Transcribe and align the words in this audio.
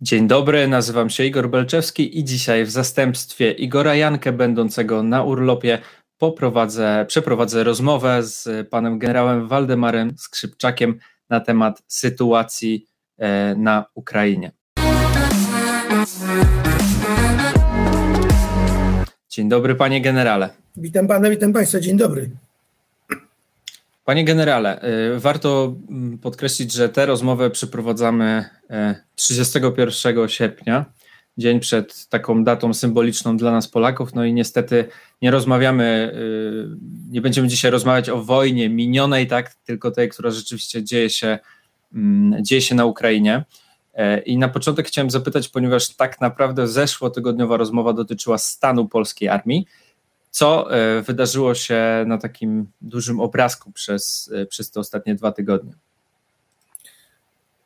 Dzień 0.00 0.28
dobry, 0.28 0.68
nazywam 0.68 1.10
się 1.10 1.24
Igor 1.24 1.50
Belczewski 1.50 2.18
i 2.18 2.24
dzisiaj 2.24 2.64
w 2.64 2.70
zastępstwie 2.70 3.52
Igora 3.52 3.94
Jankę, 3.94 4.32
będącego 4.32 5.02
na 5.02 5.22
urlopie, 5.22 5.78
poprowadzę, 6.18 7.04
przeprowadzę 7.08 7.64
rozmowę 7.64 8.22
z 8.22 8.68
panem 8.68 8.98
generałem 8.98 9.48
Waldemarem 9.48 10.18
Skrzypczakiem 10.18 10.98
na 11.28 11.40
temat 11.40 11.82
sytuacji 11.88 12.86
e, 13.18 13.54
na 13.54 13.84
Ukrainie. 13.94 14.59
Dzień 19.28 19.48
dobry, 19.48 19.74
panie 19.74 20.00
generale. 20.00 20.50
Witam 20.76 21.08
pana, 21.08 21.30
witam 21.30 21.52
państwa, 21.52 21.80
dzień 21.80 21.96
dobry. 21.96 22.30
Panie 24.04 24.24
generale, 24.24 24.82
y, 25.16 25.20
warto 25.20 25.74
mm, 25.88 26.18
podkreślić, 26.18 26.72
że 26.72 26.88
tę 26.88 27.06
rozmowę 27.06 27.50
przeprowadzamy 27.50 28.44
31 29.14 30.18
y, 30.18 30.28
sierpnia, 30.28 30.84
dzień 31.38 31.60
przed 31.60 32.08
taką 32.08 32.44
datą 32.44 32.74
symboliczną 32.74 33.36
dla 33.36 33.52
nas 33.52 33.68
Polaków. 33.68 34.14
No 34.14 34.24
i 34.24 34.32
niestety 34.32 34.84
nie 35.22 35.30
rozmawiamy, 35.30 36.12
y, 36.14 37.10
nie 37.10 37.20
będziemy 37.20 37.48
dzisiaj 37.48 37.70
rozmawiać 37.70 38.08
o 38.08 38.22
wojnie 38.22 38.68
minionej, 38.68 39.26
tak, 39.26 39.54
tylko 39.54 39.90
tej, 39.90 40.08
która 40.08 40.30
rzeczywiście 40.30 40.84
dzieje 40.84 41.10
się, 41.10 41.38
mm, 41.94 42.44
dzieje 42.44 42.62
się 42.62 42.74
na 42.74 42.84
Ukrainie. 42.84 43.44
I 44.26 44.38
na 44.38 44.48
początek 44.48 44.86
chciałem 44.86 45.10
zapytać, 45.10 45.48
ponieważ 45.48 45.88
tak 45.88 46.20
naprawdę 46.20 46.68
zeszłotygodniowa 46.68 47.56
rozmowa 47.56 47.92
dotyczyła 47.92 48.38
stanu 48.38 48.88
polskiej 48.88 49.28
armii 49.28 49.66
co 50.30 50.74
e, 50.74 51.02
wydarzyło 51.02 51.54
się 51.54 52.04
na 52.06 52.18
takim 52.18 52.66
dużym 52.80 53.20
obrazku 53.20 53.72
przez, 53.72 54.30
e, 54.34 54.46
przez 54.46 54.70
te 54.70 54.80
ostatnie 54.80 55.14
dwa 55.14 55.32
tygodnie? 55.32 55.72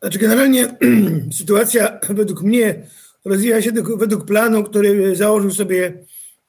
Znaczy, 0.00 0.18
generalnie 0.18 0.76
sytuacja 1.38 1.98
według 2.08 2.42
mnie 2.42 2.86
rozwija 3.24 3.62
się 3.62 3.72
według 3.96 4.24
planu, 4.24 4.64
który 4.64 5.16
założył 5.16 5.50
sobie 5.50 6.04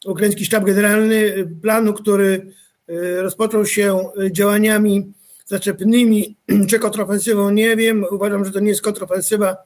ukraiński 0.06 0.46
sztab 0.46 0.66
generalny, 0.66 1.48
planu, 1.62 1.94
który 1.94 2.52
e, 2.88 3.22
rozpoczął 3.22 3.66
się 3.66 4.10
działaniami 4.32 5.14
zaczepnymi, 5.46 6.36
czy 6.70 6.80
kontrofensywą, 6.80 7.50
nie 7.50 7.76
wiem. 7.76 8.06
Uważam, 8.12 8.46
że 8.46 8.52
to 8.52 8.60
nie 8.60 8.70
jest 8.70 8.82
kontrofensywa 8.82 9.58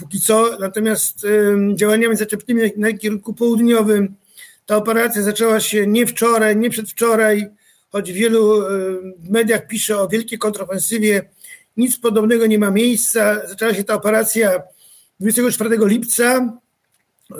póki 0.00 0.20
co, 0.20 0.58
natomiast 0.60 1.26
działaniami 1.74 2.16
zaczepnymi 2.16 2.72
na 2.76 2.92
kierunku 2.92 3.34
południowym 3.34 4.14
ta 4.66 4.76
operacja 4.76 5.22
zaczęła 5.22 5.60
się 5.60 5.86
nie 5.86 6.06
wczoraj, 6.06 6.56
nie 6.56 6.70
przedwczoraj, 6.70 7.48
choć 7.90 8.12
w 8.12 8.14
wielu 8.14 8.62
e, 8.62 8.68
mediach 9.30 9.66
pisze 9.66 9.98
o 9.98 10.08
wielkiej 10.08 10.38
kontrofensywie. 10.38 11.22
Nic 11.76 11.98
podobnego 11.98 12.46
nie 12.46 12.58
ma 12.58 12.70
miejsca. 12.70 13.48
Zaczęła 13.48 13.74
się 13.74 13.84
ta 13.84 13.94
operacja 13.94 14.62
24 15.20 15.78
lipca 15.86 16.58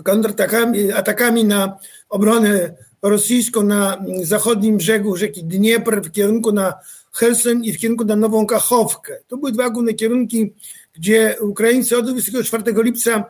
kontratakami, 0.05 0.93
atakami 0.93 1.45
na 1.45 1.79
obronę 2.09 2.75
rosyjską 3.03 3.63
na 3.63 4.05
zachodnim 4.23 4.77
brzegu 4.77 5.17
rzeki 5.17 5.45
Dniepr 5.45 6.01
w 6.03 6.13
kierunku 6.13 6.53
na 6.53 6.75
Helsin 7.13 7.65
i 7.65 7.73
w 7.73 7.79
kierunku 7.79 8.05
na 8.05 8.17
Nową 8.17 8.47
Kachowkę. 8.47 9.19
To 9.29 9.37
były 9.37 9.53
dwa 9.53 9.71
główne 9.71 9.95
kierunki, 9.95 10.53
gdzie 10.95 11.37
Ukraińcy 11.41 11.99
od 11.99 12.11
24 12.11 12.65
lipca 12.83 13.25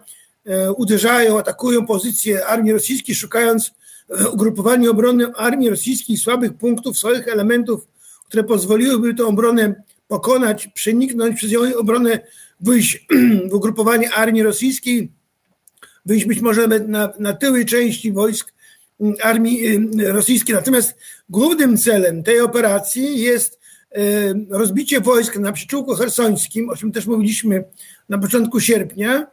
e, 0.45 0.73
uderzają, 0.73 1.39
atakują 1.39 1.87
pozycje 1.87 2.47
armii 2.47 2.73
rosyjskiej, 2.73 3.15
szukając 3.15 3.73
ugrupowanie 4.33 4.91
obrony 4.91 5.35
armii 5.35 5.71
rosyjskiej 5.71 6.17
słabych 6.17 6.55
punktów, 6.55 6.99
słabych 6.99 7.29
elementów, 7.29 7.89
które 8.27 8.45
pozwoliłyby 8.45 9.15
tę 9.15 9.27
obronę 9.27 9.75
pokonać, 10.09 10.69
przeniknąć 10.69 11.37
przez 11.37 11.53
ją 11.53 11.61
obronę, 11.77 12.21
wyjść 12.61 13.07
w 13.51 13.55
ugrupowanie 13.55 14.13
armii 14.13 14.43
rosyjskiej, 14.43 15.13
wyjść 16.07 16.27
być 16.27 16.41
może 16.41 16.67
na, 16.69 17.13
na 17.19 17.33
tyły 17.33 17.65
części 17.65 18.13
wojsk 18.13 18.53
mm, 19.01 19.15
armii 19.23 19.67
y, 20.01 20.13
rosyjskiej. 20.13 20.55
Natomiast 20.55 20.95
głównym 21.29 21.79
celem 21.79 22.23
tej 22.23 22.41
operacji 22.41 23.21
jest 23.21 23.62
rozbicie 24.51 25.01
wojsk 25.01 25.37
na 25.37 25.53
przyczółku 25.53 25.95
hersońskim, 25.95 26.71
o 26.71 26.77
czym 26.77 26.93
też 26.93 27.07
mówiliśmy 27.07 27.65
na 28.09 28.19
początku 28.19 28.61
sierpnia, 28.61 29.27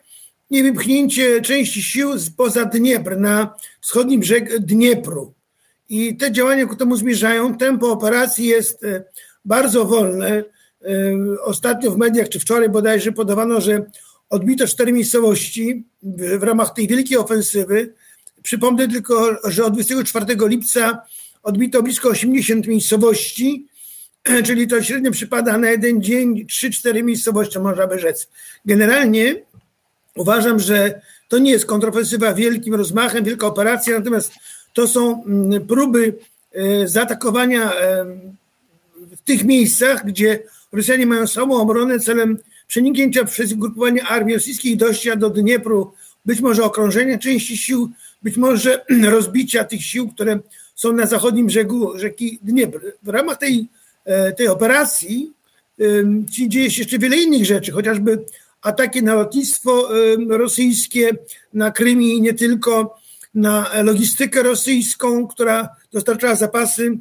i 0.49 0.63
wypchnięcie 0.63 1.41
części 1.41 1.83
sił 1.83 2.09
poza 2.37 2.65
Dniepr, 2.65 3.17
na 3.17 3.55
wschodni 3.81 4.17
brzeg 4.17 4.59
Dniepru. 4.59 5.33
I 5.89 6.17
te 6.17 6.31
działania 6.31 6.65
ku 6.65 6.75
temu 6.75 6.95
zmierzają. 6.95 7.57
Tempo 7.57 7.91
operacji 7.91 8.45
jest 8.45 8.83
e, 8.83 9.03
bardzo 9.45 9.85
wolne. 9.85 10.29
E, 10.29 10.43
ostatnio 11.43 11.91
w 11.91 11.97
mediach, 11.97 12.29
czy 12.29 12.39
wczoraj 12.39 12.69
bodajże 12.69 13.11
podawano, 13.11 13.61
że 13.61 13.85
odbito 14.29 14.67
cztery 14.67 14.91
miejscowości 14.91 15.83
w 16.03 16.43
ramach 16.43 16.73
tej 16.73 16.87
wielkiej 16.87 17.17
ofensywy. 17.17 17.93
Przypomnę 18.43 18.87
tylko, 18.87 19.37
że 19.49 19.65
od 19.65 19.73
24 19.73 20.25
lipca 20.39 21.01
odbito 21.43 21.83
blisko 21.83 22.09
80 22.09 22.67
miejscowości, 22.67 23.67
czyli 24.47 24.67
to 24.67 24.83
średnio 24.83 25.11
przypada 25.11 25.57
na 25.57 25.69
jeden 25.69 26.01
dzień 26.01 26.45
3-4 26.45 27.03
miejscowości, 27.03 27.59
można 27.59 27.87
by 27.87 27.99
rzec. 27.99 28.27
Generalnie 28.65 29.35
Uważam, 30.19 30.59
że 30.59 31.01
to 31.27 31.37
nie 31.37 31.51
jest 31.51 31.65
kontrofensywa 31.65 32.33
wielkim 32.33 32.75
rozmachem, 32.75 33.23
wielka 33.23 33.47
operacja, 33.47 33.99
natomiast 33.99 34.33
to 34.73 34.87
są 34.87 35.23
mm, 35.23 35.67
próby 35.67 36.13
e, 36.53 36.87
zaatakowania 36.87 37.73
e, 37.73 38.05
w 39.17 39.21
tych 39.21 39.43
miejscach, 39.43 40.05
gdzie 40.05 40.39
Rosjanie 40.71 41.05
mają 41.05 41.27
samą 41.27 41.61
obronę 41.61 41.99
celem 41.99 42.37
przeniknięcia 42.67 43.25
przez 43.25 43.53
grupowanie 43.53 44.03
armii 44.03 44.35
rosyjskiej 44.35 44.71
i 44.71 44.77
dojścia 44.77 45.15
do 45.15 45.29
Dniepru, 45.29 45.93
być 46.25 46.41
może 46.41 46.63
okrążenia 46.63 47.17
części 47.17 47.57
sił, 47.57 47.89
być 48.23 48.37
może 48.37 48.85
rozbicia 49.15 49.63
tych 49.63 49.83
sił, 49.83 50.09
które 50.09 50.39
są 50.75 50.93
na 50.93 51.05
zachodnim 51.05 51.47
brzegu 51.47 51.97
rzeki 51.97 52.39
Dniepr. 52.41 52.79
W 53.03 53.09
ramach 53.09 53.37
tej, 53.37 53.67
tej 54.37 54.47
operacji 54.47 55.31
dzieje 56.29 56.71
się 56.71 56.81
jeszcze 56.81 56.99
wiele 56.99 57.17
innych 57.17 57.45
rzeczy, 57.45 57.71
chociażby 57.71 58.25
ataki 58.61 59.03
na 59.03 59.13
lotnictwo 59.13 59.89
rosyjskie, 60.29 61.09
na 61.53 61.71
Krymie 61.71 62.13
i 62.13 62.21
nie 62.21 62.33
tylko, 62.33 62.99
na 63.33 63.69
logistykę 63.83 64.43
rosyjską, 64.43 65.27
która 65.27 65.69
dostarczała 65.91 66.35
zapasy 66.35 66.97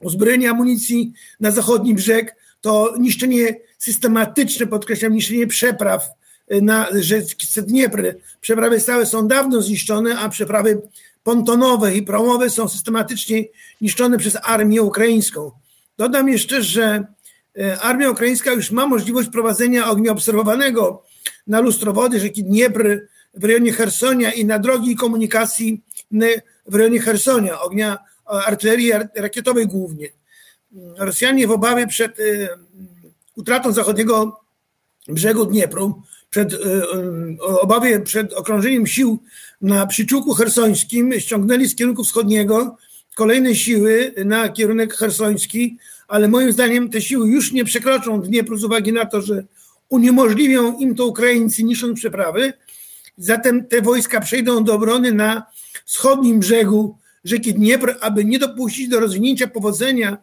uzbrojenia, 0.00 0.50
amunicji 0.50 1.12
na 1.40 1.50
zachodni 1.50 1.94
brzeg, 1.94 2.36
to 2.60 2.94
niszczenie 2.98 3.56
systematyczne, 3.78 4.66
podkreślam, 4.66 5.12
niszczenie 5.12 5.46
przepraw 5.46 6.10
y, 6.52 6.62
na 6.62 6.86
rzece 7.00 7.62
Dniepr. 7.62 8.02
Przeprawy 8.40 8.80
stałe 8.80 9.06
są 9.06 9.28
dawno 9.28 9.62
zniszczone, 9.62 10.18
a 10.18 10.28
przeprawy 10.28 10.82
pontonowe 11.22 11.96
i 11.96 12.02
promowe 12.02 12.50
są 12.50 12.68
systematycznie 12.68 13.44
niszczone 13.80 14.18
przez 14.18 14.36
armię 14.42 14.82
ukraińską. 14.82 15.50
Dodam 16.00 16.28
jeszcze, 16.28 16.62
że 16.62 17.04
E, 17.58 17.80
armia 17.80 18.10
ukraińska 18.10 18.52
już 18.52 18.70
ma 18.70 18.86
możliwość 18.86 19.28
prowadzenia 19.28 19.90
ognia 19.90 20.12
obserwowanego 20.12 21.02
na 21.46 21.60
lustro 21.60 21.92
wody 21.92 22.20
rzeki 22.20 22.44
Dniepr 22.44 22.98
w 23.34 23.44
rejonie 23.44 23.72
Hersonia 23.72 24.32
i 24.32 24.44
na 24.44 24.58
drogi 24.58 24.96
komunikacji 24.96 25.82
w 26.66 26.74
rejonie 26.74 27.00
Hersonia, 27.00 27.60
ognia 27.60 27.98
artylerii 28.24 28.92
rakietowej 29.14 29.66
głównie. 29.66 30.08
Rosjanie 30.96 31.46
w 31.46 31.50
obawie 31.50 31.86
przed 31.86 32.20
e, 32.20 32.22
utratą 33.36 33.72
zachodniego 33.72 34.40
brzegu 35.08 35.46
Dniepru, 35.46 36.02
przed, 36.30 36.54
e, 36.54 36.58
obawie 37.40 38.00
przed 38.00 38.32
okrążeniem 38.32 38.86
sił 38.86 39.22
na 39.60 39.86
przyczółku 39.86 40.34
hersońskim 40.34 41.20
ściągnęli 41.20 41.66
z 41.66 41.74
kierunku 41.74 42.04
wschodniego 42.04 42.76
kolejne 43.20 43.54
siły 43.54 44.14
na 44.24 44.48
kierunek 44.48 44.94
hersoński, 44.94 45.76
ale 46.08 46.28
moim 46.28 46.52
zdaniem 46.52 46.90
te 46.90 47.02
siły 47.02 47.28
już 47.28 47.52
nie 47.52 47.64
przekroczą 47.64 48.22
Dniepru 48.22 48.56
z 48.56 48.64
uwagi 48.64 48.92
na 48.92 49.06
to, 49.06 49.22
że 49.22 49.44
uniemożliwią 49.88 50.78
im 50.78 50.94
to 50.94 51.06
Ukraińcy 51.06 51.64
niszcząc 51.64 51.98
przeprawy. 51.98 52.52
Zatem 53.18 53.66
te 53.66 53.82
wojska 53.82 54.20
przejdą 54.20 54.64
do 54.64 54.74
obrony 54.74 55.12
na 55.12 55.46
wschodnim 55.84 56.40
brzegu 56.40 56.96
rzeki 57.24 57.54
Dniepr, 57.54 57.94
aby 58.00 58.24
nie 58.24 58.38
dopuścić 58.38 58.88
do 58.88 59.00
rozwinięcia 59.00 59.46
powodzenia 59.46 60.18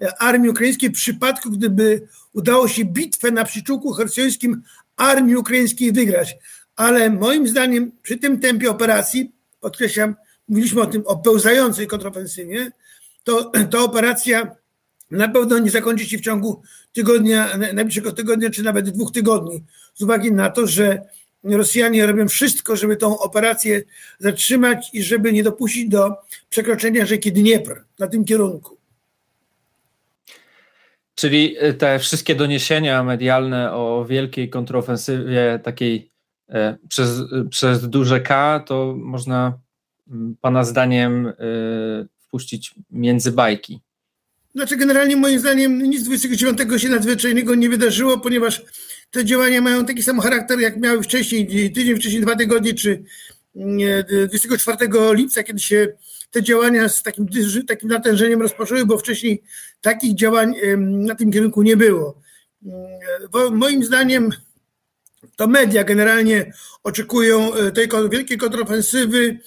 e, 0.00 0.22
armii 0.22 0.50
ukraińskiej 0.50 0.90
w 0.90 0.92
przypadku, 0.92 1.50
gdyby 1.50 2.08
udało 2.32 2.68
się 2.68 2.84
bitwę 2.84 3.30
na 3.30 3.44
przyczółku 3.44 3.92
hersońskim 3.92 4.62
armii 4.96 5.36
ukraińskiej 5.36 5.92
wygrać. 5.92 6.36
Ale 6.76 7.10
moim 7.10 7.48
zdaniem 7.48 7.92
przy 8.02 8.18
tym 8.18 8.40
tempie 8.40 8.70
operacji, 8.70 9.32
podkreślam, 9.60 10.14
mówiliśmy 10.48 10.82
o 10.82 10.86
tym, 10.86 11.02
o 11.06 11.16
pełzającej 11.16 11.86
kontrofensywie, 11.86 12.70
to 13.24 13.52
ta 13.70 13.78
operacja 13.78 14.56
na 15.10 15.28
pewno 15.28 15.58
nie 15.58 15.70
zakończy 15.70 16.06
się 16.06 16.18
w 16.18 16.20
ciągu 16.20 16.62
tygodnia, 16.92 17.56
najbliższego 17.56 18.12
tygodnia, 18.12 18.50
czy 18.50 18.62
nawet 18.62 18.90
dwóch 18.90 19.12
tygodni, 19.12 19.64
z 19.94 20.02
uwagi 20.02 20.32
na 20.32 20.50
to, 20.50 20.66
że 20.66 21.02
Rosjanie 21.44 22.06
robią 22.06 22.28
wszystko, 22.28 22.76
żeby 22.76 22.96
tą 22.96 23.18
operację 23.18 23.82
zatrzymać 24.18 24.90
i 24.92 25.02
żeby 25.02 25.32
nie 25.32 25.42
dopuścić 25.42 25.88
do 25.88 26.10
przekroczenia 26.48 27.06
rzeki 27.06 27.32
Dniepr 27.32 27.84
na 27.98 28.06
tym 28.06 28.24
kierunku. 28.24 28.78
Czyli 31.14 31.56
te 31.78 31.98
wszystkie 31.98 32.34
doniesienia 32.34 33.04
medialne 33.04 33.72
o 33.72 34.04
wielkiej 34.08 34.50
kontrofensywie 34.50 35.60
takiej 35.62 36.10
e, 36.48 36.76
przez, 36.88 37.10
przez 37.50 37.88
duże 37.88 38.20
K, 38.20 38.60
to 38.66 38.94
można 38.96 39.58
Pana 40.40 40.64
zdaniem 40.64 41.26
e, 41.26 41.32
wpuścić 42.20 42.74
między 42.90 43.32
bajki? 43.32 43.80
Znaczy, 44.54 44.76
generalnie 44.76 45.16
moim 45.16 45.38
zdaniem 45.38 45.82
nic 45.82 46.02
29 46.02 46.82
się 46.82 46.88
nadzwyczajnego 46.88 47.54
nie 47.54 47.68
wydarzyło, 47.68 48.18
ponieważ 48.18 48.62
te 49.10 49.24
działania 49.24 49.60
mają 49.60 49.84
taki 49.84 50.02
sam 50.02 50.20
charakter, 50.20 50.60
jak 50.60 50.76
miały 50.76 51.02
wcześniej, 51.02 51.72
tydzień 51.72 51.96
wcześniej, 51.96 52.22
dwa 52.22 52.36
tygodnie, 52.36 52.74
czy 52.74 53.04
24 54.28 54.76
lipca, 55.12 55.42
kiedy 55.42 55.60
się 55.60 55.88
te 56.30 56.42
działania 56.42 56.88
z 56.88 57.02
takim, 57.02 57.26
takim 57.66 57.88
natężeniem 57.88 58.42
rozpoczęły, 58.42 58.86
bo 58.86 58.98
wcześniej 58.98 59.42
takich 59.80 60.14
działań 60.14 60.54
na 60.78 61.14
tym 61.14 61.32
kierunku 61.32 61.62
nie 61.62 61.76
było. 61.76 62.20
Bo 63.32 63.50
moim 63.50 63.84
zdaniem 63.84 64.30
to 65.36 65.46
media 65.46 65.84
generalnie 65.84 66.52
oczekują 66.82 67.54
e, 67.54 67.72
tej 67.72 67.88
wielkiej 68.10 68.38
kontrofensywy, 68.38 69.38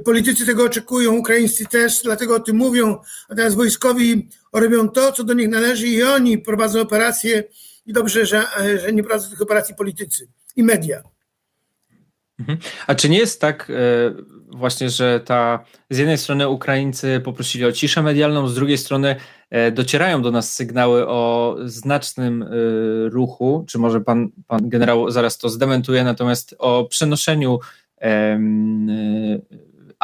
Politycy 0.00 0.46
tego 0.46 0.64
oczekują, 0.64 1.12
Ukraińscy 1.12 1.66
też, 1.66 2.02
dlatego 2.02 2.36
o 2.36 2.40
tym 2.40 2.56
mówią, 2.56 2.98
a 3.28 3.34
teraz 3.34 3.54
wojskowi 3.54 4.28
robią 4.52 4.88
to, 4.88 5.12
co 5.12 5.24
do 5.24 5.34
nich 5.34 5.48
należy 5.48 5.86
i 5.86 6.02
oni 6.02 6.38
prowadzą 6.38 6.80
operacje 6.80 7.44
i 7.86 7.92
dobrze, 7.92 8.26
że, 8.26 8.44
że 8.82 8.92
nie 8.92 9.02
prowadzą 9.02 9.30
tych 9.30 9.42
operacji 9.42 9.74
politycy 9.74 10.28
i 10.56 10.62
media. 10.62 11.02
Mhm. 12.38 12.58
A 12.86 12.94
czy 12.94 13.08
nie 13.08 13.18
jest 13.18 13.40
tak 13.40 13.70
e, 13.70 13.74
właśnie, 14.48 14.90
że 14.90 15.20
ta 15.20 15.64
z 15.90 15.98
jednej 15.98 16.18
strony 16.18 16.48
Ukraińcy 16.48 17.20
poprosili 17.24 17.64
o 17.64 17.72
ciszę 17.72 18.02
medialną, 18.02 18.48
z 18.48 18.54
drugiej 18.54 18.78
strony 18.78 19.16
e, 19.50 19.72
docierają 19.72 20.22
do 20.22 20.30
nas 20.30 20.54
sygnały 20.54 21.08
o 21.08 21.56
znacznym 21.64 22.42
e, 22.42 22.48
ruchu, 23.08 23.64
czy 23.68 23.78
może 23.78 24.00
pan, 24.00 24.28
pan 24.46 24.68
generał 24.68 25.10
zaraz 25.10 25.38
to 25.38 25.48
zdementuje, 25.48 26.04
natomiast 26.04 26.54
o 26.58 26.84
przenoszeniu 26.84 27.58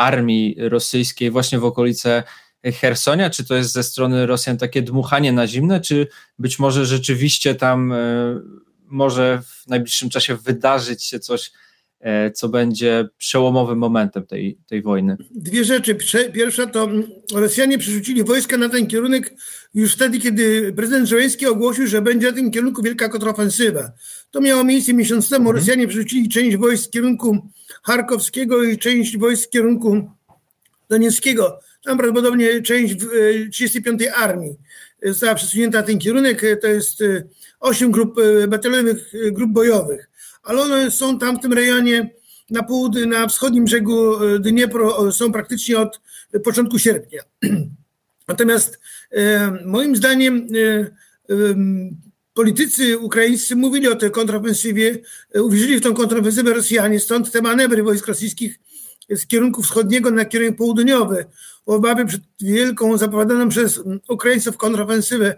armii 0.00 0.56
rosyjskiej 0.58 1.30
właśnie 1.30 1.58
w 1.58 1.64
okolice 1.64 2.22
Hersonia? 2.64 3.30
Czy 3.30 3.44
to 3.44 3.54
jest 3.54 3.72
ze 3.72 3.82
strony 3.82 4.26
Rosjan 4.26 4.58
takie 4.58 4.82
dmuchanie 4.82 5.32
na 5.32 5.46
zimne, 5.46 5.80
czy 5.80 6.06
być 6.38 6.58
może 6.58 6.86
rzeczywiście 6.86 7.54
tam 7.54 7.92
e, 7.92 7.96
może 8.86 9.42
w 9.46 9.68
najbliższym 9.68 10.10
czasie 10.10 10.36
wydarzyć 10.36 11.04
się 11.04 11.18
coś, 11.18 11.52
e, 12.00 12.30
co 12.30 12.48
będzie 12.48 13.08
przełomowym 13.18 13.78
momentem 13.78 14.26
tej, 14.26 14.58
tej 14.66 14.82
wojny? 14.82 15.16
Dwie 15.30 15.64
rzeczy. 15.64 15.98
Pierwsza 16.32 16.66
to 16.66 16.88
Rosjanie 17.34 17.78
przerzucili 17.78 18.24
wojska 18.24 18.56
na 18.56 18.68
ten 18.68 18.86
kierunek 18.86 19.34
już 19.74 19.94
wtedy, 19.94 20.18
kiedy 20.18 20.72
prezydent 20.72 21.08
Żołęski 21.08 21.46
ogłosił, 21.46 21.86
że 21.86 22.02
będzie 22.02 22.32
w 22.32 22.34
tym 22.34 22.50
kierunku 22.50 22.82
wielka 22.82 23.08
kontrofensywa. 23.08 23.92
To 24.30 24.40
miało 24.40 24.64
miejsce 24.64 24.94
miesiąc 24.94 25.28
temu. 25.28 25.44
Mhm. 25.44 25.56
Rosjanie 25.56 25.88
przerzucili 25.88 26.28
część 26.28 26.56
wojsk 26.56 26.86
w 26.86 26.90
kierunku 26.90 27.48
Charkowskiego 27.82 28.64
i 28.64 28.78
część 28.78 29.18
wojsk 29.18 29.48
w 29.48 29.50
kierunku 29.50 30.10
Donieckiego. 30.88 31.60
Tam 31.84 31.98
prawdopodobnie 31.98 32.62
część 32.62 32.96
35. 33.52 34.02
E, 34.02 34.14
Armii 34.14 34.56
została 35.02 35.34
przesunięta 35.34 35.78
na 35.78 35.86
ten 35.86 35.98
kierunek. 35.98 36.42
To 36.60 36.66
jest 36.66 37.02
8 37.60 37.88
e, 37.88 37.92
grup 37.92 38.18
e, 38.18 38.48
batalionowych, 38.48 39.12
grup 39.32 39.50
bojowych, 39.50 40.10
ale 40.42 40.62
one 40.62 40.90
są 40.90 41.18
tam 41.18 41.36
w 41.36 41.40
tym 41.40 41.52
rejonie 41.52 42.10
na 42.50 42.62
południu, 42.62 43.06
na 43.06 43.26
wschodnim 43.26 43.64
brzegu 43.64 44.12
Dniepru, 44.40 45.12
są 45.12 45.32
praktycznie 45.32 45.78
od 45.78 46.00
początku 46.44 46.78
sierpnia. 46.78 47.22
Natomiast 48.28 48.80
moim 49.66 49.96
zdaniem 49.96 50.46
politycy 52.34 52.98
ukraińscy 52.98 53.56
mówili 53.56 53.88
o 53.88 53.96
tej 53.96 54.10
kontrofensywie, 54.10 54.98
e, 55.34 55.42
uwierzyli 55.42 55.76
w 55.76 55.82
tą 55.82 55.94
kontrofensywę 55.94 56.54
Rosjanie, 56.54 57.00
stąd 57.00 57.32
te 57.32 57.42
manewry 57.42 57.82
wojsk 57.82 58.06
rosyjskich 58.06 58.58
z 59.10 59.26
kierunku 59.26 59.62
wschodniego 59.62 60.10
na 60.10 60.24
kierunek 60.24 60.56
południowy, 60.56 61.26
obawy 61.66 62.06
przed 62.06 62.20
wielką, 62.40 62.98
zapowiadaną 62.98 63.48
przez 63.48 63.80
Ukraińców 64.08 64.56
kontrofensywę, 64.56 65.36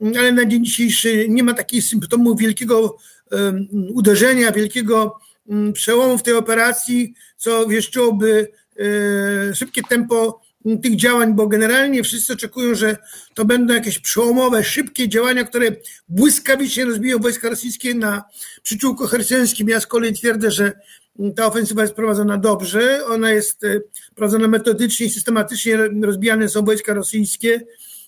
ale 0.00 0.32
na 0.32 0.44
dzień 0.44 0.64
dzisiejszy 0.64 1.26
nie 1.28 1.42
ma 1.42 1.54
takich 1.54 1.84
symptomów 1.84 2.40
wielkiego 2.40 2.96
um, 3.30 3.68
uderzenia, 3.94 4.52
wielkiego 4.52 5.18
um, 5.46 5.72
przełomu 5.72 6.18
w 6.18 6.22
tej 6.22 6.34
operacji, 6.34 7.14
co 7.36 7.66
wieszczyłoby 7.66 8.48
um, 8.78 9.54
szybkie 9.54 9.82
tempo 9.82 10.40
tych 10.82 10.96
działań, 10.96 11.34
bo 11.34 11.46
generalnie 11.46 12.02
wszyscy 12.02 12.32
oczekują, 12.32 12.74
że 12.74 12.96
to 13.34 13.44
będą 13.44 13.74
jakieś 13.74 13.98
przełomowe, 13.98 14.64
szybkie 14.64 15.08
działania, 15.08 15.44
które 15.44 15.66
błyskawicznie 16.08 16.84
rozbiją 16.84 17.18
wojska 17.18 17.48
rosyjskie 17.48 17.94
na 17.94 18.24
przyczółku 18.62 19.06
herceńskim. 19.06 19.68
Ja 19.68 19.80
z 19.80 19.86
kolei 19.86 20.12
twierdzę, 20.12 20.50
że 20.50 20.72
ta 21.36 21.46
ofensywa 21.46 21.82
jest 21.82 21.94
prowadzona 21.94 22.38
dobrze, 22.38 23.06
ona 23.06 23.30
jest 23.30 23.64
e, 23.64 23.80
prowadzona 24.14 24.48
metodycznie 24.48 25.06
i 25.06 25.10
systematycznie. 25.10 25.76
Rozbijane 26.02 26.48
są 26.48 26.64
wojska 26.64 26.94
rosyjskie, 26.94 27.60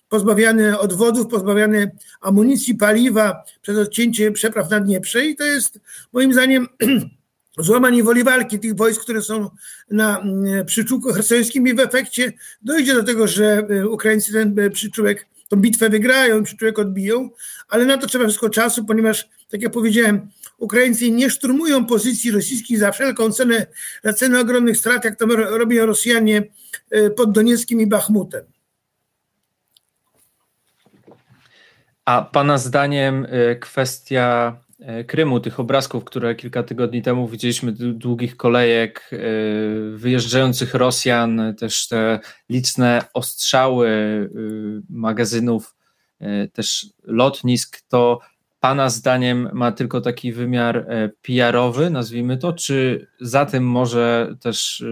pozbawiane 0.09 0.79
odwodów, 0.79 1.27
pozbawiane 1.27 1.91
amunicji, 2.21 2.75
paliwa 2.75 3.45
przez 3.63 3.79
odcięcie 3.79 4.33
przepraw 4.33 4.71
na 4.71 4.81
Dnieprze 4.81 5.27
i 5.27 5.37
to 5.37 5.45
jest 5.45 5.81
moim 6.13 6.33
zdaniem 6.33 6.67
złamanie 7.59 8.05
woli 8.05 8.25
walki 8.25 8.59
tych 8.59 8.75
wojsk, 8.75 9.03
które 9.03 9.23
są 9.23 9.51
na 9.91 10.19
mm, 10.19 10.67
przyczółku 10.67 11.13
hersońskim 11.13 11.69
i 11.69 11.75
w 11.75 11.81
efekcie 11.81 12.33
dojdzie 12.63 12.95
do 12.95 13.03
tego, 13.03 13.27
że 13.27 13.67
e, 13.71 13.89
Ukraińcy 13.89 14.33
ten 14.33 14.59
e, 14.59 14.71
przyczółek, 14.71 15.27
tą 15.49 15.57
bitwę 15.57 15.89
wygrają, 15.89 16.43
przyczółek 16.43 16.79
odbiją, 16.79 17.31
ale 17.69 17.87
na 17.87 17.99
to 17.99 18.07
trzeba 18.07 18.25
wszystko 18.25 18.51
czasu, 18.51 18.85
ponieważ, 18.85 19.29
tak 19.51 19.63
jak 19.63 19.73
powiedziałem, 19.73 20.29
Ukraińcy 20.59 21.11
nie 21.11 21.31
szturmują 21.31 21.87
pozycji 21.87 22.31
rosyjskich 22.31 22.79
za 22.79 22.93
wszelką 22.93 23.33
cenę, 23.33 23.67
za 24.05 24.13
cenę 24.13 24.41
ogromnych 24.41 24.77
strat, 24.77 25.05
jak 25.05 25.17
to 25.17 25.27
robią 25.37 25.87
Rosjanie 25.87 26.43
e, 26.91 27.11
pod 27.11 27.33
Donieckim 27.33 27.81
i 27.81 27.87
Bachmutem. 27.87 28.45
A 32.05 32.23
Pana 32.23 32.59
zdaniem 32.59 33.27
kwestia 33.61 34.57
Krymu, 35.07 35.41
tych 35.41 35.61
obrazków, 35.61 36.05
które 36.05 36.35
kilka 36.35 36.63
tygodni 36.63 37.03
temu 37.03 37.29
widzieliśmy, 37.29 37.73
długich 37.73 38.37
kolejek, 38.37 39.11
e, 39.13 39.19
wyjeżdżających 39.97 40.75
Rosjan, 40.75 41.55
też 41.59 41.89
te 41.89 42.21
liczne 42.49 43.03
ostrzały 43.15 43.89
e, 43.89 44.29
magazynów, 44.89 45.77
też 46.53 46.87
lotnisk, 47.03 47.83
to 47.89 48.21
Pana 48.61 48.91
zdaniem 48.91 49.49
ma 49.53 49.73
tylko 49.73 50.01
taki 50.01 50.33
wymiar 50.33 50.87
PR-owy, 51.23 51.91
nazwijmy 51.91 52.39
to, 52.39 52.53
czy 52.53 53.07
za 53.21 53.47
tym 53.47 53.65
może 53.65 54.35
też 54.41 54.85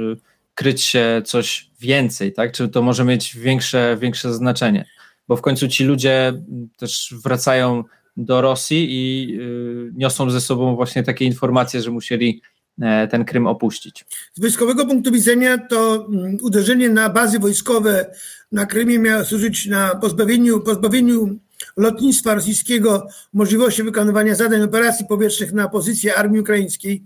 kryć 0.55 0.83
się 0.83 1.23
coś 1.25 1.71
więcej, 1.81 2.33
tak? 2.33 2.53
Czy 2.53 2.69
to 2.69 2.83
może 2.83 3.05
mieć 3.05 3.37
większe, 3.37 3.97
większe 4.01 4.35
znaczenie? 4.35 4.85
Bo 5.29 5.37
w 5.37 5.43
końcu 5.43 5.69
ci 5.69 5.85
ludzie 5.85 6.33
też 6.77 7.15
wracają 7.25 7.85
do 8.17 8.41
Rosji 8.41 8.87
i 8.91 9.35
y, 9.41 9.93
niosą 9.95 10.31
ze 10.31 10.41
sobą 10.41 10.77
właśnie 10.77 11.03
takie 11.03 11.25
informacje, 11.25 11.83
że 11.83 11.91
musieli 11.91 12.43
e, 12.81 13.09
ten 13.09 13.25
Krym 13.25 13.47
opuścić. 13.47 14.05
Z 14.35 14.41
wojskowego 14.41 14.87
punktu 14.87 15.13
widzenia 15.13 15.59
to 15.59 16.07
mm, 16.09 16.39
uderzenie 16.43 16.89
na 16.89 17.09
bazy 17.09 17.39
wojskowe 17.39 18.15
na 18.53 18.67
Krymie 18.67 18.99
miało 18.99 19.25
służyć 19.25 19.67
na 19.67 19.95
pozbawieniu, 19.95 20.61
pozbawieniu 20.61 21.39
lotnictwa 21.77 22.35
rosyjskiego 22.35 23.07
możliwości 23.33 23.83
wykonywania 23.83 24.35
zadań 24.35 24.63
operacji 24.63 25.07
powietrznych 25.07 25.53
na 25.53 25.69
pozycję 25.69 26.15
armii 26.15 26.41
ukraińskiej. 26.41 27.03